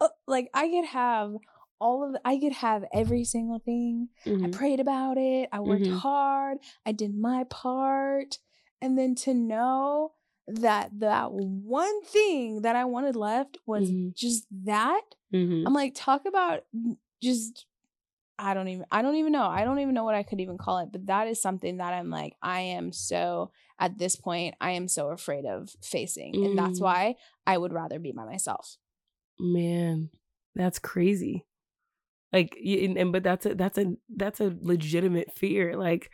[0.00, 1.34] uh, like I could have
[1.82, 4.08] all of, I could have every single thing.
[4.26, 4.52] I mhm.
[4.52, 5.48] prayed about it.
[5.52, 5.98] I worked Mhm.
[6.04, 6.58] hard.
[6.86, 8.38] I did my part,
[8.80, 10.12] and then to know
[10.46, 14.14] that that one thing that I wanted left was Mhm.
[14.14, 15.02] just that
[15.32, 15.62] Mhm.
[15.66, 16.64] I'm like, talk about
[17.20, 17.66] just
[18.38, 19.46] I don't even I don't even know.
[19.46, 21.92] I don't even know what I could even call it, but that is something that
[21.94, 26.44] I'm like, I am so at this point, I am so afraid of facing.
[26.44, 26.84] And that's Mm.
[26.84, 27.16] why
[27.46, 28.76] I would rather be by myself.
[29.38, 30.10] man
[30.54, 31.44] that's crazy
[32.32, 36.10] like and, and but that's a that's a that's a legitimate fear like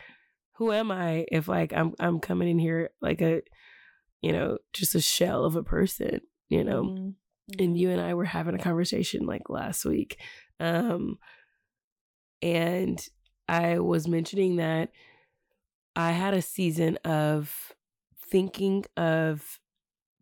[0.56, 3.42] who am i if like i'm i'm coming in here like a
[4.20, 7.14] you know just a shell of a person you know Mhm.
[7.58, 10.20] and you and I were having a conversation like last week.
[10.60, 11.18] Um
[12.42, 13.00] and
[13.48, 14.90] I was mentioning that
[15.96, 17.72] I had a season of
[18.30, 19.58] thinking of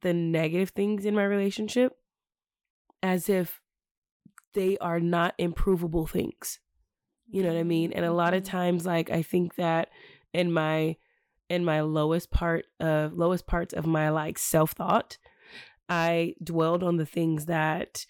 [0.03, 1.93] the negative things in my relationship
[3.03, 3.61] as if
[4.57, 6.59] they are not improvable things.
[7.29, 7.93] You know what I mean?
[7.93, 8.47] And a lot of Mhm.
[8.47, 9.91] times like I think that
[10.33, 10.97] in my
[11.49, 15.19] in my lowest part of lowest parts of my like self-thought,
[15.89, 18.07] I dwelled on the things that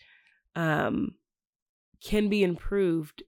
[0.55, 1.16] um
[2.03, 3.22] can be improved,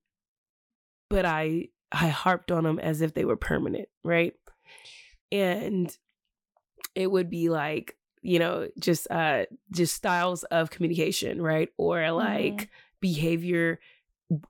[1.11, 4.35] but I I harped on them as if they were permanent, right?
[5.33, 5.97] And
[6.95, 11.71] it would be like, you know, just uh just styles of communication, right?
[11.79, 12.69] Or like
[13.01, 13.81] behavior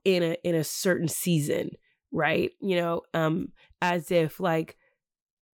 [0.03, 1.71] in a in a certain season,
[2.11, 2.51] right?
[2.59, 4.77] You know, um as if like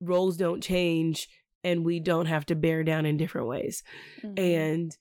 [0.02, 1.28] roles don't change
[1.64, 3.82] and we don't have to bear down in different ways
[4.24, 4.40] Mhm.
[4.40, 4.98] and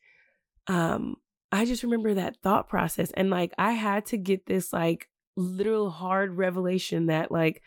[0.68, 1.16] um
[1.52, 5.90] i just remember that thought process and like i had to get this like literal
[5.90, 7.60] hard revelation that like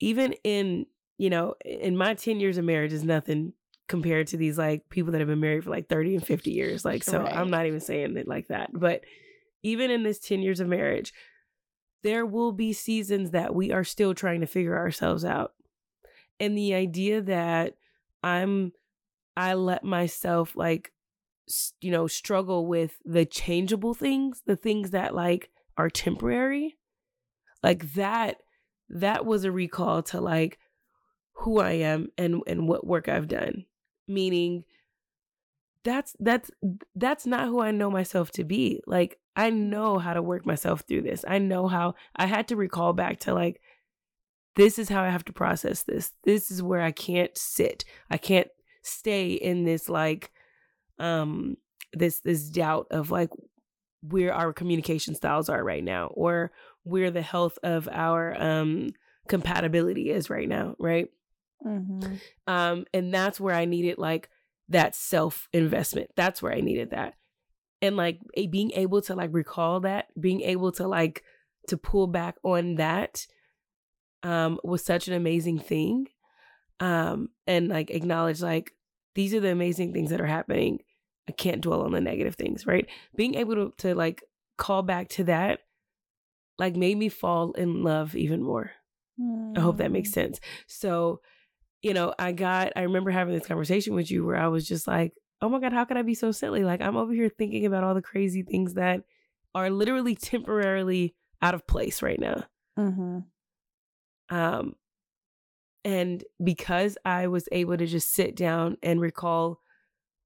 [0.00, 0.86] even in
[1.18, 3.52] you know in my 10 years of marriage is nothing
[3.88, 6.84] compared to these like people that have been married for like 30 and 50 years
[6.84, 9.02] like so i'm not even saying it like that but
[9.62, 11.12] even in this 10 years of marriage
[12.02, 15.52] there will be seasons that we are still trying to figure ourselves out
[16.40, 17.74] and the idea that
[18.22, 18.72] i'm
[19.36, 20.92] i let myself like
[21.80, 26.76] you know struggle with the changeable things the things that like are temporary
[27.62, 28.38] like that
[28.88, 30.58] that was a recall to like
[31.34, 33.64] who i am and and what work i've done
[34.08, 34.64] meaning
[35.84, 36.50] that's that's
[36.96, 38.80] that's not who i know myself to be.
[38.86, 41.24] Like i know how to work myself through this.
[41.26, 43.60] I know how i had to recall back to like
[44.56, 46.12] this is how i have to process this.
[46.24, 47.84] This is where i can't sit.
[48.10, 48.48] I can't
[48.82, 50.30] stay in this like
[50.98, 51.56] um
[51.92, 53.30] this this doubt of like
[54.02, 56.52] where our communication styles are right now or
[56.84, 58.90] where the health of our um
[59.28, 61.08] compatibility is right now right
[61.66, 62.20] Mhm.
[62.46, 64.30] um and that's where i needed like
[64.68, 66.10] that self investment.
[66.16, 67.14] That's where I needed that.
[67.82, 71.22] And like being able to like recall that, being able to like
[71.68, 73.26] to pull back on that
[74.22, 76.08] um was such an amazing thing.
[76.80, 78.72] Um and like acknowledge like
[79.14, 80.80] these are the amazing things that are happening.
[81.28, 82.86] I can't dwell on the negative things, right?
[83.14, 84.24] Being able to to like
[84.56, 85.60] call back to that
[86.58, 88.72] like made me fall in love even more.
[89.20, 89.56] Mm.
[89.56, 90.14] I hope that makes mm.
[90.14, 90.40] sense.
[90.66, 91.20] So,
[91.86, 94.88] you know, I got I remember having this conversation with you where I was just
[94.88, 96.64] like, "Oh my god, how could I be so silly?
[96.64, 99.04] Like I'm over here thinking about all the crazy things that
[99.54, 102.42] are literally temporarily out of place right now."
[102.76, 103.18] Mm-hmm.
[104.36, 104.74] Um
[105.84, 109.60] and because I was able to just sit down and recall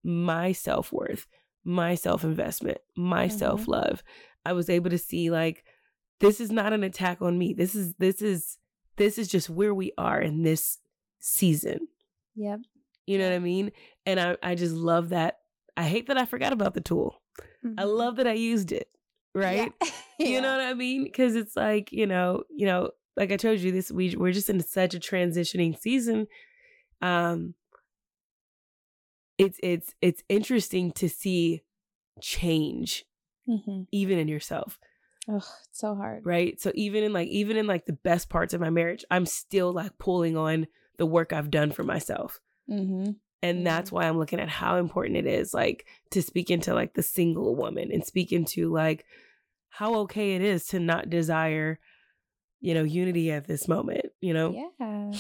[0.03, 1.27] my self-worth,
[1.63, 3.37] my self-investment, my mm-hmm.
[3.37, 4.03] self-love,
[4.47, 5.63] I was able to see like
[6.21, 7.53] this is not an attack on me.
[7.53, 8.57] This is this is
[8.97, 10.79] this is just where we are in this
[11.21, 11.89] season.
[12.35, 12.61] Yep.
[13.07, 13.73] You know what I mean?
[14.07, 15.39] And I I just love that.
[15.77, 17.21] I hate that I forgot about the tool.
[17.65, 17.79] Mm-hmm.
[17.79, 18.89] I love that I used it.
[19.35, 19.73] Right?
[19.83, 19.91] Yeah.
[20.19, 20.27] yeah.
[20.27, 21.11] You know what I mean?
[21.13, 24.51] Cuz it's like, you know, you know, like I told you this we we're just
[24.51, 26.27] in such a transitioning season.
[27.01, 27.55] Um
[29.39, 31.63] it's it's it's interesting to see
[32.21, 33.07] change
[33.49, 33.83] mm-hmm.
[33.91, 34.79] even in yourself
[35.29, 36.25] Oh, so hard.
[36.25, 36.61] Right.
[36.61, 39.73] So even in like even in like the best parts of my marriage, I'm still
[39.73, 40.67] like pulling on
[41.01, 42.41] the work I've done for myself.
[42.71, 43.13] Mm-hmm.
[43.43, 43.65] And mm-hmm.
[43.65, 47.03] that's why I'm looking at how important it is like to speak into like the
[47.03, 49.07] single woman and speak into like
[49.71, 51.81] how okay it is to not desire,
[52.61, 54.53] you know, unity at this moment, you know?
[54.79, 55.13] Yeah.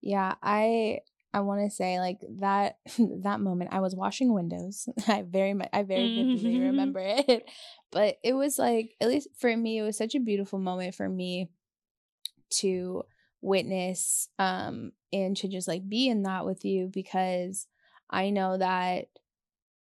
[0.00, 1.00] Yeah, I
[1.34, 2.76] I want to say like that
[3.22, 4.88] that moment I was washing windows.
[5.08, 6.66] I very much I very vividly mm-hmm.
[6.66, 7.50] remember it.
[7.90, 11.08] But it was like at least for me it was such a beautiful moment for
[11.08, 11.50] me
[12.58, 13.02] to
[13.42, 17.66] witness um and to just like be in that with you because
[18.10, 19.06] I know that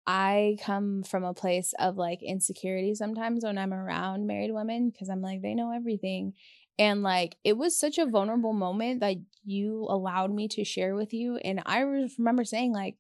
[0.07, 5.09] I come from a place of like insecurity sometimes when I'm around married women because
[5.09, 6.35] I'm like they know everything
[6.79, 11.15] and like it was such a vulnerable moment that you allowed me to share with
[11.15, 11.37] you.
[11.37, 12.97] And I remember saying, like,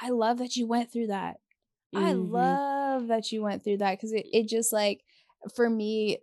[0.00, 1.36] I love that you went through that.
[1.94, 2.04] Mm-hmm.
[2.04, 5.02] I love that you went through that because it, it just like
[5.54, 6.18] for me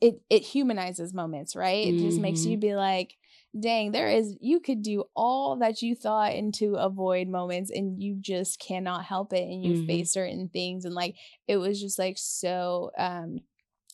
[0.00, 2.68] it it humanizes moments right it just makes you mm-hmm.
[2.68, 3.14] be like
[3.58, 8.16] dang there is you could do all that you thought into avoid moments and you
[8.20, 9.86] just cannot help it and you mm-hmm.
[9.86, 11.14] face certain things and like
[11.48, 13.38] it was just like so um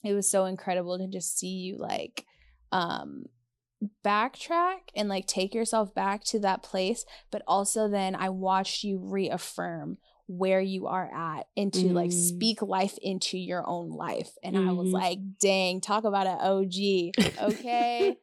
[0.02, 2.24] it was so incredible to just see you like
[2.72, 3.24] um
[4.04, 8.98] backtrack and like take yourself back to that place but also then i watched you
[8.98, 9.98] reaffirm
[10.30, 11.92] where you are at and to mm.
[11.92, 14.68] like speak life into your own life and mm-hmm.
[14.68, 14.96] i was mm-hmm.
[14.96, 16.72] like dang talk about an og
[17.42, 18.16] okay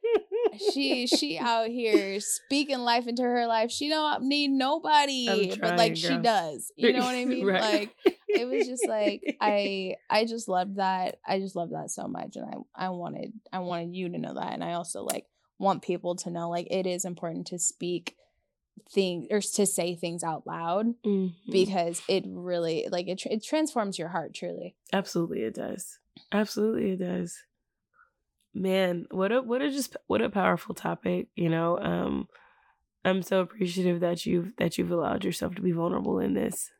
[0.72, 5.78] she she out here speaking life into her life she don't need nobody trying, but
[5.78, 6.12] like girl.
[6.12, 7.62] she does you know what i mean right.
[7.62, 11.20] like it was just like I I just loved that.
[11.26, 14.34] I just loved that so much and I I wanted I wanted you to know
[14.34, 15.26] that and I also like
[15.60, 18.16] want people to know like it is important to speak
[18.90, 21.52] things or to say things out loud mm-hmm.
[21.52, 24.76] because it really like it it transforms your heart truly.
[24.94, 26.00] Absolutely it does.
[26.32, 27.38] Absolutely it does.
[28.54, 31.78] Man, what a what a just what a powerful topic, you know.
[31.80, 32.28] Um
[33.06, 36.72] I'm so appreciative that you've that you've allowed yourself to be vulnerable in this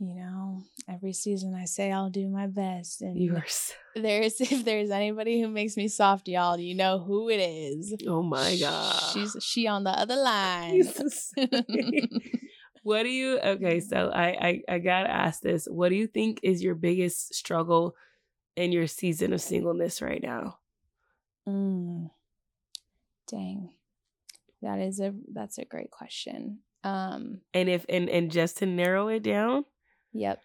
[0.00, 3.02] you know, every season I say I'll do my best.
[3.02, 6.98] And you are so- there's if there's anybody who makes me soft, y'all, you know
[7.00, 7.94] who it is.
[8.06, 9.00] Oh my god.
[9.12, 10.82] She's she on the other line.
[12.82, 15.66] what do you okay, so I, I I gotta ask this.
[15.66, 17.94] What do you think is your biggest struggle
[18.56, 20.58] in your season of singleness right now?
[21.46, 22.10] Mm.
[23.30, 23.70] Dang.
[24.62, 26.60] That is a that's a great question.
[26.84, 29.64] Um and if and and just to narrow it down,
[30.18, 30.42] Yep.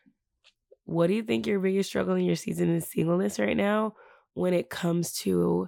[0.86, 3.96] What do you think your biggest struggle in your season is singleness right now
[4.36, 5.68] when it comes to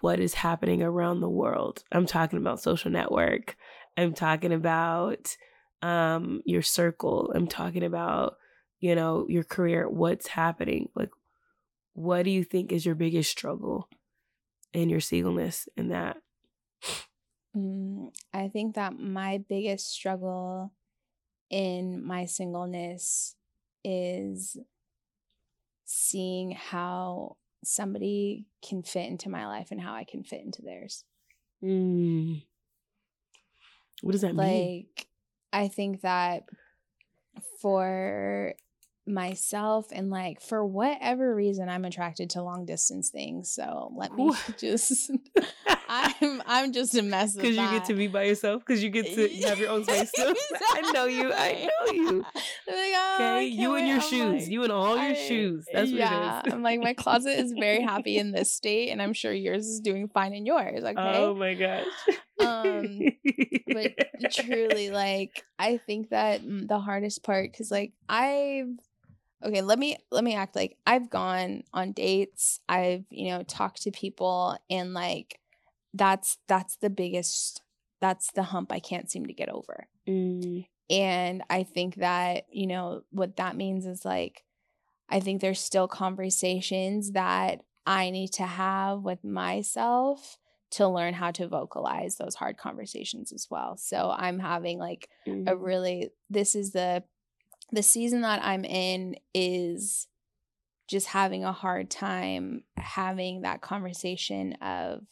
[0.00, 1.82] what is happening around the world?
[1.90, 3.56] I'm talking about social network.
[3.96, 5.36] I'm talking about
[5.82, 7.32] um your circle.
[7.34, 8.36] I'm talking about,
[8.78, 9.88] you know, your career.
[9.88, 10.88] What's happening?
[10.94, 11.10] Like
[11.94, 13.88] what do you think is your biggest struggle
[14.72, 16.18] in your singleness in that?
[17.56, 20.72] Mm, I think that my biggest struggle
[21.50, 23.34] in my singleness
[23.84, 24.56] is
[25.84, 31.04] seeing how somebody can fit into my life and how I can fit into theirs.
[31.62, 32.42] Mm.
[34.02, 34.86] What does that like, mean?
[34.96, 35.08] Like,
[35.52, 36.44] I think that
[37.60, 38.54] for
[39.06, 43.50] myself and like for whatever reason I'm attracted to long distance things.
[43.50, 45.10] So let me just
[45.88, 49.06] I'm I'm just a mess because you get to be by yourself because you get
[49.14, 50.34] to have your own space too.
[50.74, 51.32] I know you.
[51.32, 52.18] I know you.
[52.18, 52.34] Like,
[52.68, 54.42] oh, Okay, you and your shoes.
[54.42, 55.66] Like, you and all your I- shoes.
[55.72, 56.40] That's what yeah.
[56.40, 56.52] it is.
[56.54, 59.80] I'm like my closet is very happy in this state, and I'm sure yours is
[59.80, 60.84] doing fine in yours.
[60.84, 60.94] Okay.
[60.96, 61.86] Oh my gosh.
[62.40, 63.00] Um,
[63.66, 63.92] but
[64.32, 68.68] truly like i think that mm, the hardest part because like i've
[69.44, 73.82] okay let me let me act like i've gone on dates i've you know talked
[73.82, 75.38] to people and like
[75.98, 77.62] that's that's the biggest
[78.00, 79.86] that's the hump i can't seem to get over.
[80.08, 84.44] Mm, and i think that you know what that means is like
[85.10, 90.38] i think there's still conversations that i need to have with myself
[90.70, 93.76] to learn how to vocalize those hard conversations as well.
[93.76, 95.56] So i'm having like a mhm.
[95.58, 97.02] really this is the
[97.70, 100.06] the season that i'm in is
[100.88, 105.02] just having a hard time having that conversation of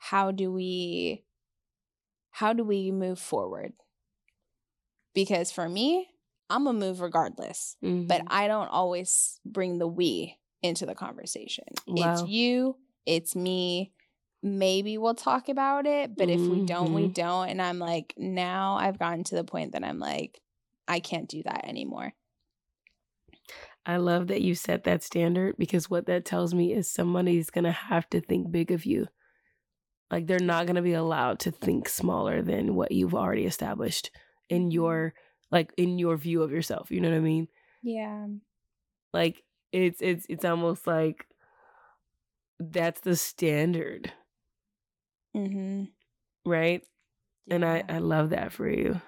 [0.00, 1.24] how do we
[2.30, 3.72] how do we move forward
[5.14, 6.08] because for me
[6.48, 7.76] i'm gonna move regardless
[8.08, 8.26] but Mhm.
[8.28, 12.10] i don't always bring the we into the conversation Wow.
[12.12, 12.76] it's you
[13.06, 13.92] it's me
[14.42, 17.14] maybe we'll talk about it but if we don't we Mhm.
[17.14, 20.40] don't and i'm like now i've gotten to the point that i'm like
[20.88, 22.12] i can't do that anymore
[23.86, 27.64] I love that you set that standard because what that tells me is somebody's going
[27.64, 29.08] to have to think big of you.
[30.10, 34.10] Like they're not going to be allowed to think smaller than what you've already established
[34.48, 35.14] in your
[35.50, 36.90] like in your view of yourself.
[36.90, 37.48] You know what I mean?
[37.82, 38.26] yeah
[39.12, 39.42] Like
[39.72, 41.26] it's it's it's almost like
[42.58, 44.12] that's the standard,
[45.34, 45.84] mm-hmm
[46.44, 46.82] right?
[47.50, 49.00] And I I love that for you.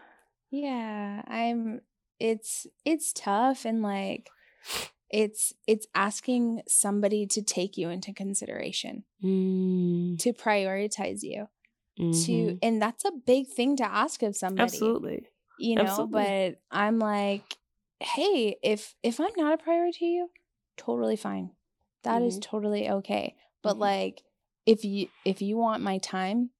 [0.50, 1.80] yeah i'm
[2.18, 4.32] it's it's tough and like
[5.13, 11.49] it's it's asking somebody to take you into consideration Mm, to prioritize you
[11.97, 12.59] to mhm.
[12.63, 15.27] and that's a big thing to ask of somebody Absolutely.
[15.59, 16.23] you know Absolutely.
[16.23, 17.57] but i'm like
[18.01, 20.31] hey if if i'm not a priority to you
[20.77, 21.51] totally fine
[22.03, 22.43] That is Mhm.
[22.43, 23.81] totally okay but Mhm.
[23.81, 24.23] like
[24.67, 26.51] if you if you want my time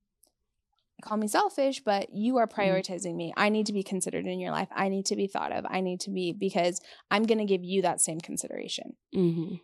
[1.03, 3.33] call me selfish but you are prioritizing me.
[3.37, 4.69] I need to be considered in your life.
[4.75, 5.67] I need to be thought of.
[5.69, 6.81] I need to be because
[7.11, 8.97] i'm going to give you that same consideration.
[9.15, 9.57] Hmm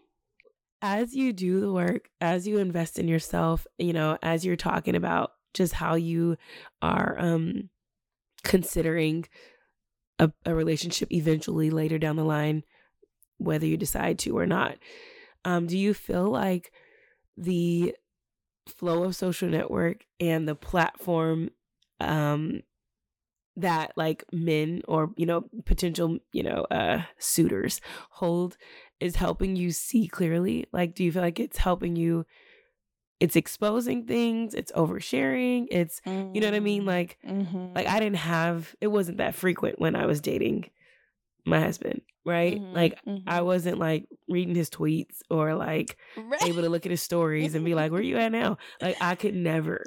[0.82, 4.94] As you do the work, as you invest in yourself, you know, as you're talking
[4.94, 6.36] about just how you
[6.82, 7.70] are um
[8.44, 9.26] considering
[10.18, 12.64] a, a relationship eventually later down the line,
[13.38, 14.76] whether you decide to or not.
[15.44, 16.72] Um, do you feel like
[17.36, 17.94] the
[18.68, 21.50] flow of social network and the platform
[22.00, 22.62] um
[23.56, 28.56] that like men or you know potential you know uh suitors hold
[29.00, 30.66] is helping you see clearly.
[30.72, 32.24] Like do you feel like it's helping you
[33.20, 36.86] it's exposing things it's oversharing it's you know what i mean?
[36.86, 37.74] Like mm-hmm.
[37.74, 40.70] like i didn't have it wasn't that frequent when i was dating
[41.48, 43.44] my husband right Mhm, like i mhm.
[43.44, 45.96] wasn't like reading his tweets or like
[46.44, 49.14] able to look at his stories and be like where you at now like i
[49.14, 49.82] could never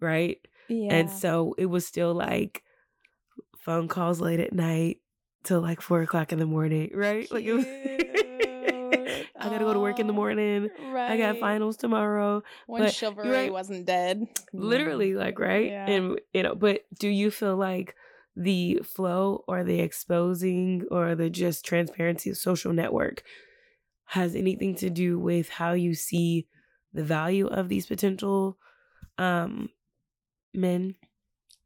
[0.00, 0.38] right
[0.68, 2.62] yeah and so it was still like
[3.58, 4.98] phone calls late at night
[5.44, 7.30] till like four o'clock in the morning, right?
[7.30, 7.64] Like it was
[9.40, 10.70] I gotta go to work in the morning.
[10.92, 12.42] right I got finals tomorrow.
[12.66, 13.52] when but chivalry right.
[13.52, 15.66] wasn't dead Literally, like, right?
[15.66, 15.86] Yeah.
[15.86, 17.94] And you know, but do you feel like
[18.36, 23.22] the flow or the exposing or the just transparency of social network
[24.06, 26.46] has anything to do with how you see
[26.92, 28.58] the value of these potential
[29.18, 29.68] um
[30.52, 30.94] men?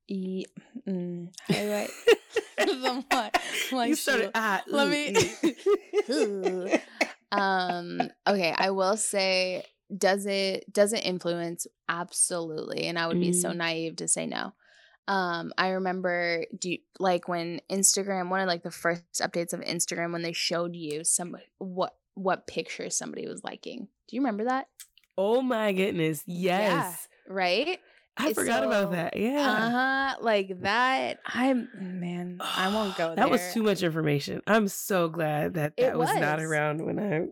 [0.09, 0.47] E-
[0.86, 1.88] mm, how do I
[2.60, 3.34] I'm like,
[3.70, 5.14] like, you started ah, Let me-
[7.32, 9.62] um okay i will say
[9.97, 11.66] does it does it influence?
[11.88, 13.56] Absolutely and i would be so Mhm.
[13.56, 14.52] naive to say no
[15.09, 19.60] um i remember do you, like when instagram one of like the first updates of
[19.60, 24.44] instagram when they showed you some what what pictures somebody was liking do you remember
[24.44, 24.68] that
[25.16, 27.09] oh my goodness, yes.
[27.28, 27.80] right
[28.20, 29.16] I forgot about that.
[29.16, 29.48] Yeah.
[29.48, 34.43] uh-huh like that i'm man i won't go there That was too much information.
[34.47, 37.26] I'm so glad that that was, not around when I.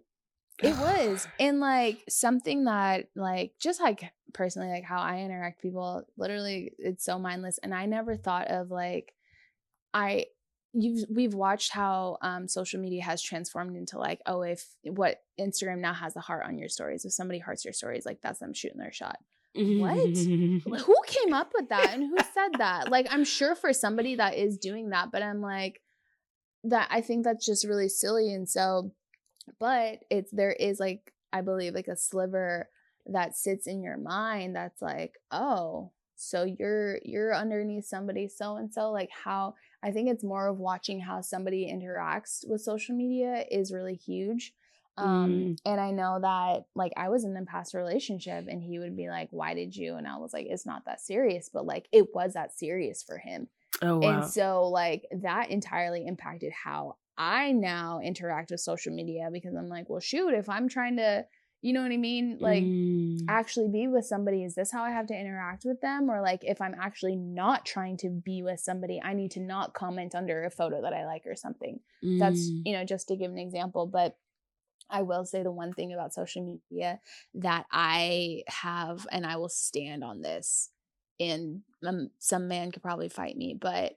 [0.62, 1.26] It was.
[1.38, 7.04] And like something that like just like personally like how I interact people literally it's
[7.04, 9.14] so mindless and I never thought of like
[9.94, 10.26] I
[10.74, 15.78] you've we've watched how um social media has transformed into like oh if what Instagram
[15.78, 18.52] now has a heart on your stories if somebody hearts your stories like that's them
[18.52, 19.18] shooting their shot.
[19.54, 19.96] What?
[20.80, 22.90] Who came up with that and who said that?
[22.90, 25.80] Like I'm sure for somebody that is doing that but I'm like
[26.64, 28.92] that I think that's just really silly and so
[29.58, 32.68] but it's there is like I believe like a sliver
[33.06, 38.72] that sits in your mind that's like, oh, so you're you're underneath somebody so and
[38.72, 43.44] so like how I think it's more of watching how somebody interacts with social media
[43.50, 44.54] is really huge.
[44.98, 45.58] Um, mm.
[45.66, 49.10] and I know that like I was in a past relationship and he would be
[49.10, 49.96] like, Why did you?
[49.96, 53.18] And I was like, It's not that serious, but like it was that serious for
[53.18, 53.48] him.
[53.82, 54.08] Oh, wow.
[54.08, 59.68] And so like that entirely impacted how I now interact with social media because I'm
[59.68, 61.24] like, well, shoot, if I'm trying to,
[61.62, 62.38] you know what I mean?
[62.40, 63.20] Like, mm.
[63.28, 66.10] actually be with somebody, is this how I have to interact with them?
[66.10, 69.74] Or like, if I'm actually not trying to be with somebody, I need to not
[69.74, 71.80] comment under a photo that I like or something.
[72.04, 72.18] Mm.
[72.18, 73.86] That's, you know, just to give an example.
[73.86, 74.16] But
[74.88, 77.00] I will say the one thing about social media
[77.34, 80.70] that I have, and I will stand on this,
[81.18, 83.96] and um, some man could probably fight me, but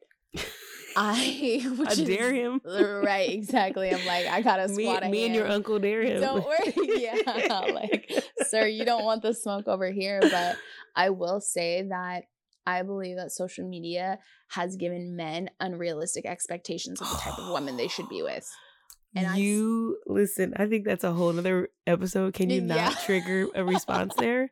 [0.95, 2.61] I, I dare him.
[2.65, 3.91] Right, exactly.
[3.93, 5.03] I'm like, I gotta squat.
[5.03, 6.21] Me, me and your uncle dare him.
[6.21, 6.73] Don't worry.
[6.99, 8.11] Yeah, like,
[8.49, 10.19] sir, you don't want the smoke over here.
[10.21, 10.57] But
[10.95, 12.25] I will say that
[12.65, 14.19] I believe that social media
[14.49, 18.49] has given men unrealistic expectations of the type of women they should be with.
[19.15, 22.33] And you I, listen, I think that's a whole other episode.
[22.33, 24.51] Can you not trigger a response there?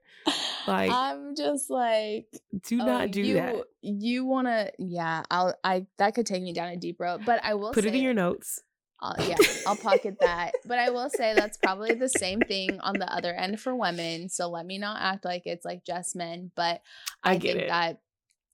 [0.67, 2.27] Like I'm just like
[2.63, 3.55] do oh, not oh, do you, that.
[3.81, 7.21] You wanna yeah, I'll I that could take me down a deep road.
[7.25, 8.61] But I will put say, it in your notes.
[8.99, 9.35] I'll, yeah,
[9.67, 10.53] I'll pocket that.
[10.65, 14.29] But I will say that's probably the same thing on the other end for women.
[14.29, 16.51] So let me not act like it's like just men.
[16.55, 16.81] But
[17.23, 17.67] I, I think it.
[17.67, 18.01] that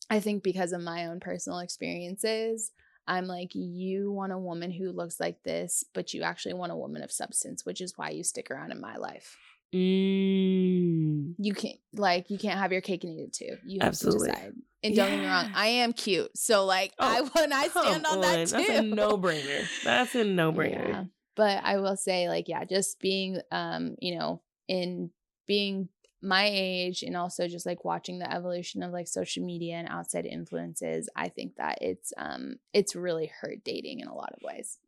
[0.09, 2.71] I think because of my own personal experiences,
[3.07, 6.77] I'm like, you want a woman who looks like this, but you actually want a
[6.77, 9.37] woman of substance, which is why you stick around in my life.
[9.73, 11.33] Mm.
[11.37, 13.57] You can't like you can't have your cake and eat it too.
[13.65, 14.29] You have Absolutely.
[14.29, 14.53] to decide.
[14.83, 16.37] And don't get me wrong, I am cute.
[16.37, 18.57] So like oh, I when I stand on, on, that too.
[18.57, 19.65] That's a no brainer.
[19.83, 20.89] That's a no brainer.
[20.89, 21.03] Yeah.
[21.35, 25.09] But I will say, like, yeah, just being um, you know, in
[25.47, 25.89] being
[26.21, 30.25] my age and also just like watching the evolution of like social media and outside
[30.25, 34.79] influences i think that it's um it's really hurt dating in a lot of ways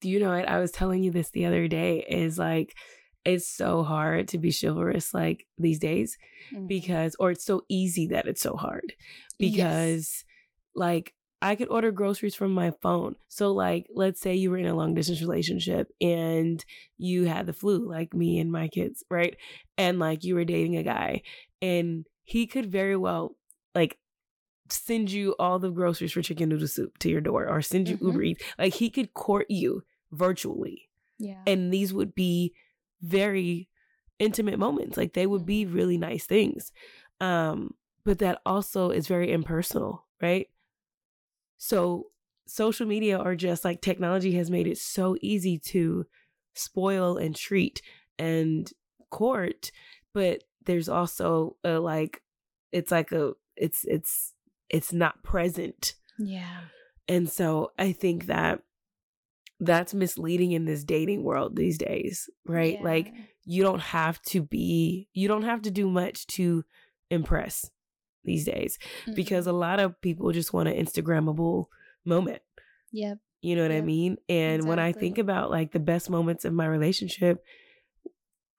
[0.00, 2.74] do you know what i was telling you this the other day is like
[3.24, 6.16] it's so hard to be chivalrous like these days
[6.52, 6.66] mm-hmm.
[6.66, 8.94] because or it's so easy that it's so hard
[9.38, 10.24] because yes.
[10.74, 13.16] like I could order groceries from my phone.
[13.28, 16.62] So, like, let's say you were in a long distance relationship and
[16.98, 19.36] you had the flu, like me and my kids, right?
[19.78, 21.22] And like you were dating a guy,
[21.62, 23.36] and he could very well,
[23.74, 23.98] like,
[24.68, 27.96] send you all the groceries for chicken noodle soup to your door or send you
[27.96, 28.06] mm-hmm.
[28.08, 28.44] Uber Eats.
[28.58, 29.82] Like, he could court you
[30.12, 30.90] virtually.
[31.18, 31.40] Yeah.
[31.46, 32.52] And these would be
[33.02, 33.68] very
[34.18, 34.96] intimate moments.
[34.96, 35.74] Like, they would be mm-hmm.
[35.74, 36.72] really nice things.
[37.20, 37.74] Um,
[38.04, 40.48] but that also is very impersonal, right?
[41.58, 42.06] So
[42.46, 46.06] social media or just like technology has made it so easy to
[46.54, 47.82] spoil and treat
[48.18, 48.70] and
[49.10, 49.70] court,
[50.12, 52.22] but there's also a like
[52.72, 54.34] it's like a it's it's
[54.68, 55.94] it's not present.
[56.18, 56.60] Yeah.
[57.08, 58.62] And so I think that
[59.60, 62.78] that's misleading in this dating world these days, right?
[62.78, 62.84] Yeah.
[62.84, 63.12] Like
[63.44, 66.64] you don't have to be you don't have to do much to
[67.10, 67.70] impress
[68.24, 69.14] these days mm-hmm.
[69.14, 71.66] because a lot of people just want an Instagrammable
[72.04, 72.42] moment.
[72.92, 73.18] Yep.
[73.42, 73.82] You know what yep.
[73.82, 74.16] I mean?
[74.28, 74.68] And exactly.
[74.68, 77.42] when I think about like the best moments of my relationship,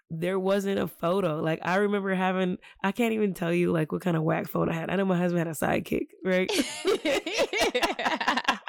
[0.09, 1.39] there wasn't a photo.
[1.41, 4.69] Like I remember having, I can't even tell you like what kind of whack phone
[4.69, 4.89] I had.
[4.89, 6.49] I know my husband had a sidekick, right?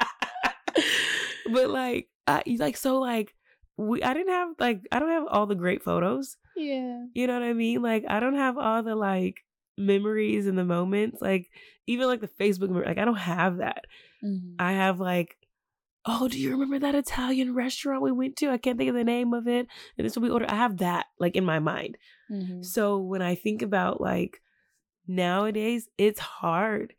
[1.51, 3.33] but like, I like so like
[3.77, 6.37] we, I didn't have like I don't have all the great photos.
[6.55, 7.05] Yeah.
[7.13, 7.81] You know what I mean?
[7.81, 9.43] Like I don't have all the like
[9.77, 11.21] memories and the moments.
[11.21, 11.49] Like
[11.87, 13.85] even like the Facebook like I don't have that.
[14.23, 14.55] Mm-hmm.
[14.59, 15.37] I have like,
[16.05, 18.49] oh, do you remember that Italian restaurant we went to?
[18.49, 19.67] I can't think of the name of it.
[19.97, 20.51] And this what we ordered.
[20.51, 21.97] I have that like in my mind.
[22.31, 22.61] Mm-hmm.
[22.61, 24.41] So when I think about like
[25.07, 26.93] nowadays, it's hard.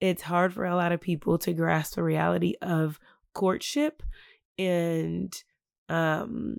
[0.00, 2.98] It's hard for a lot of people to grasp the reality of
[3.32, 4.02] courtship
[4.58, 5.34] and
[5.88, 6.56] um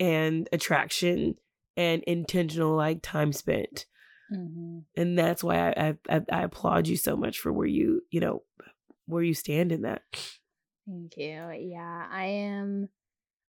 [0.00, 1.36] and attraction
[1.76, 3.86] and intentional like time spent.
[4.32, 4.78] Mm-hmm.
[4.96, 8.42] And that's why I, I I applaud you so much for where you you know
[9.06, 10.02] where you stand in that.
[10.86, 11.50] Thank you.
[11.70, 12.88] Yeah, I am.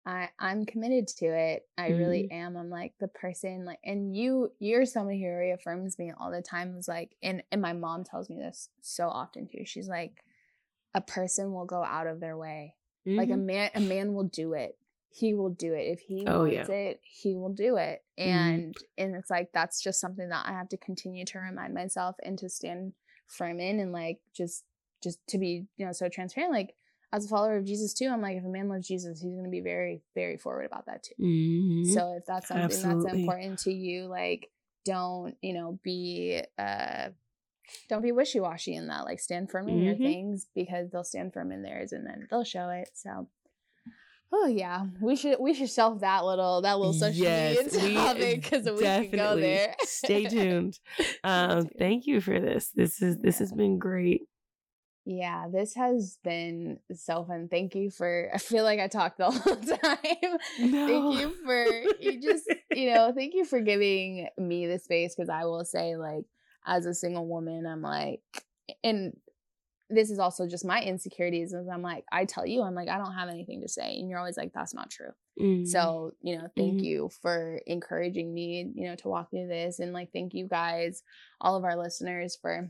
[0.06, 1.64] I I'm committed to it.
[1.78, 1.98] I mm-hmm.
[1.98, 2.58] really am.
[2.58, 6.76] I'm like the person like, and you you're somebody who reaffirms me all the time.
[6.78, 9.66] Is like, and and my mom tells me this so often too.
[9.66, 10.24] She's like,
[10.94, 12.76] a person will go out of their way.
[13.08, 13.18] Mm-hmm.
[13.18, 13.46] Like a mm-hmm.
[13.46, 14.78] man, a man will do it
[15.14, 16.74] he will do it if he oh, wants yeah.
[16.74, 18.30] it he will do it mm-hmm.
[18.30, 19.04] and mm-hmm.
[19.04, 22.40] and it's like that's just something that i have to continue to remind myself and
[22.40, 22.94] to stand
[23.28, 24.64] firm in and like just
[25.04, 26.76] just to be you know so transparent like
[27.14, 29.44] as a follower of Jesus too, I'm like, if a man loves Jesus, he's going
[29.44, 31.14] to be very, very forward about that too.
[31.22, 31.94] Mm-hmm.
[31.94, 33.04] So if that's something Absolutely.
[33.04, 34.50] that's important to you, like,
[34.86, 37.10] don't, you know, be, uh,
[37.90, 39.06] don't be wishy-washy in that.
[39.06, 39.86] Like, stand firm in mm-hmm.
[39.86, 42.90] your things because they'll stand firm in theirs and then they'll show it.
[42.94, 43.28] So,
[44.34, 48.42] Oh yeah, we should we should shelf that little that little social yes, media topic
[48.42, 49.76] because we, we can go there.
[49.82, 50.80] Stay tuned.
[51.24, 52.70] Um, thank you for this.
[52.74, 54.22] This is this has been great.
[55.06, 57.48] Yeah, this has been so fun.
[57.50, 58.30] Thank you for.
[58.34, 60.38] I feel like I talked the whole time.
[60.60, 60.88] No.
[60.88, 61.66] Thank you for
[62.00, 65.96] you just you know thank you for giving me the space because I will say
[65.96, 66.26] like
[66.66, 68.22] as a single woman I'm like
[68.84, 69.14] and
[69.92, 72.98] this is also just my insecurities as I'm like, I tell you, I'm like, I
[72.98, 73.98] don't have anything to say.
[73.98, 75.12] And you're always like, that's not true.
[75.40, 75.66] Mm-hmm.
[75.66, 76.86] So, you know, thank mm-hmm.
[76.86, 79.80] you for encouraging me, you know, to walk through this.
[79.80, 81.04] And like, thank you guys,
[81.42, 82.70] all of our listeners for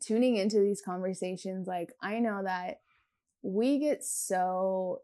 [0.00, 1.66] tuning into these conversations.
[1.66, 2.80] Like, I know that
[3.42, 5.00] we get so,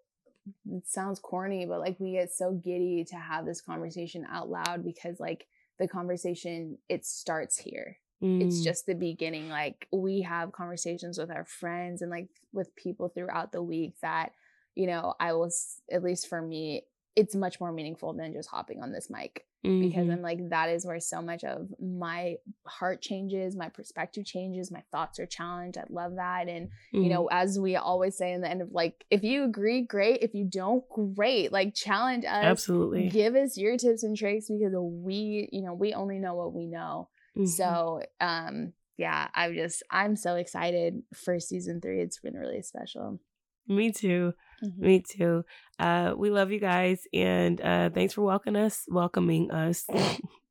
[0.70, 4.84] it sounds corny, but like, we get so giddy to have this conversation out loud
[4.84, 5.46] because like
[5.78, 8.42] the conversation, it starts here Mm.
[8.44, 9.48] It's just the beginning.
[9.48, 14.32] Like we have conversations with our friends and like with people throughout the week that,
[14.74, 16.82] you know, I was, at least for me,
[17.16, 19.80] it's much more meaningful than just hopping on this mic mm-hmm.
[19.80, 24.70] because I'm like, that is where so much of my heart changes, my perspective changes,
[24.70, 25.78] my thoughts are challenged.
[25.78, 26.48] I love that.
[26.48, 27.02] And, mm-hmm.
[27.02, 30.22] you know, as we always say in the end of like, if you agree, great.
[30.22, 31.52] If you don't, great.
[31.52, 32.44] Like, challenge us.
[32.44, 33.08] Absolutely.
[33.08, 36.66] Give us your tips and tricks because we, you know, we only know what we
[36.66, 37.08] know.
[37.38, 37.46] Mm-hmm.
[37.46, 42.00] So, um, yeah, I'm just I'm so excited for season three.
[42.00, 43.20] It's been really special.
[43.68, 44.32] Me too.
[44.64, 44.82] Mm-hmm.
[44.82, 45.44] Me too.
[45.78, 48.84] Uh, we love you guys, and uh, thanks for welcoming us.
[48.88, 49.86] Welcoming us.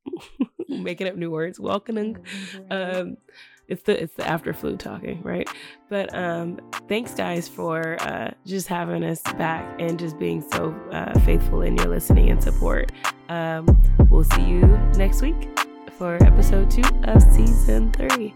[0.69, 1.59] Making up new words.
[1.59, 2.18] Welcoming.
[2.72, 3.18] Um,
[3.68, 5.49] it's the it's the after flu talking, right?
[5.89, 11.19] But um, thanks guys for uh, just having us back and just being so uh,
[11.22, 12.93] faithful in your listening and support.
[13.27, 13.65] Um,
[14.09, 14.61] we'll see you
[14.95, 15.49] next week
[15.98, 18.34] for episode two of season three.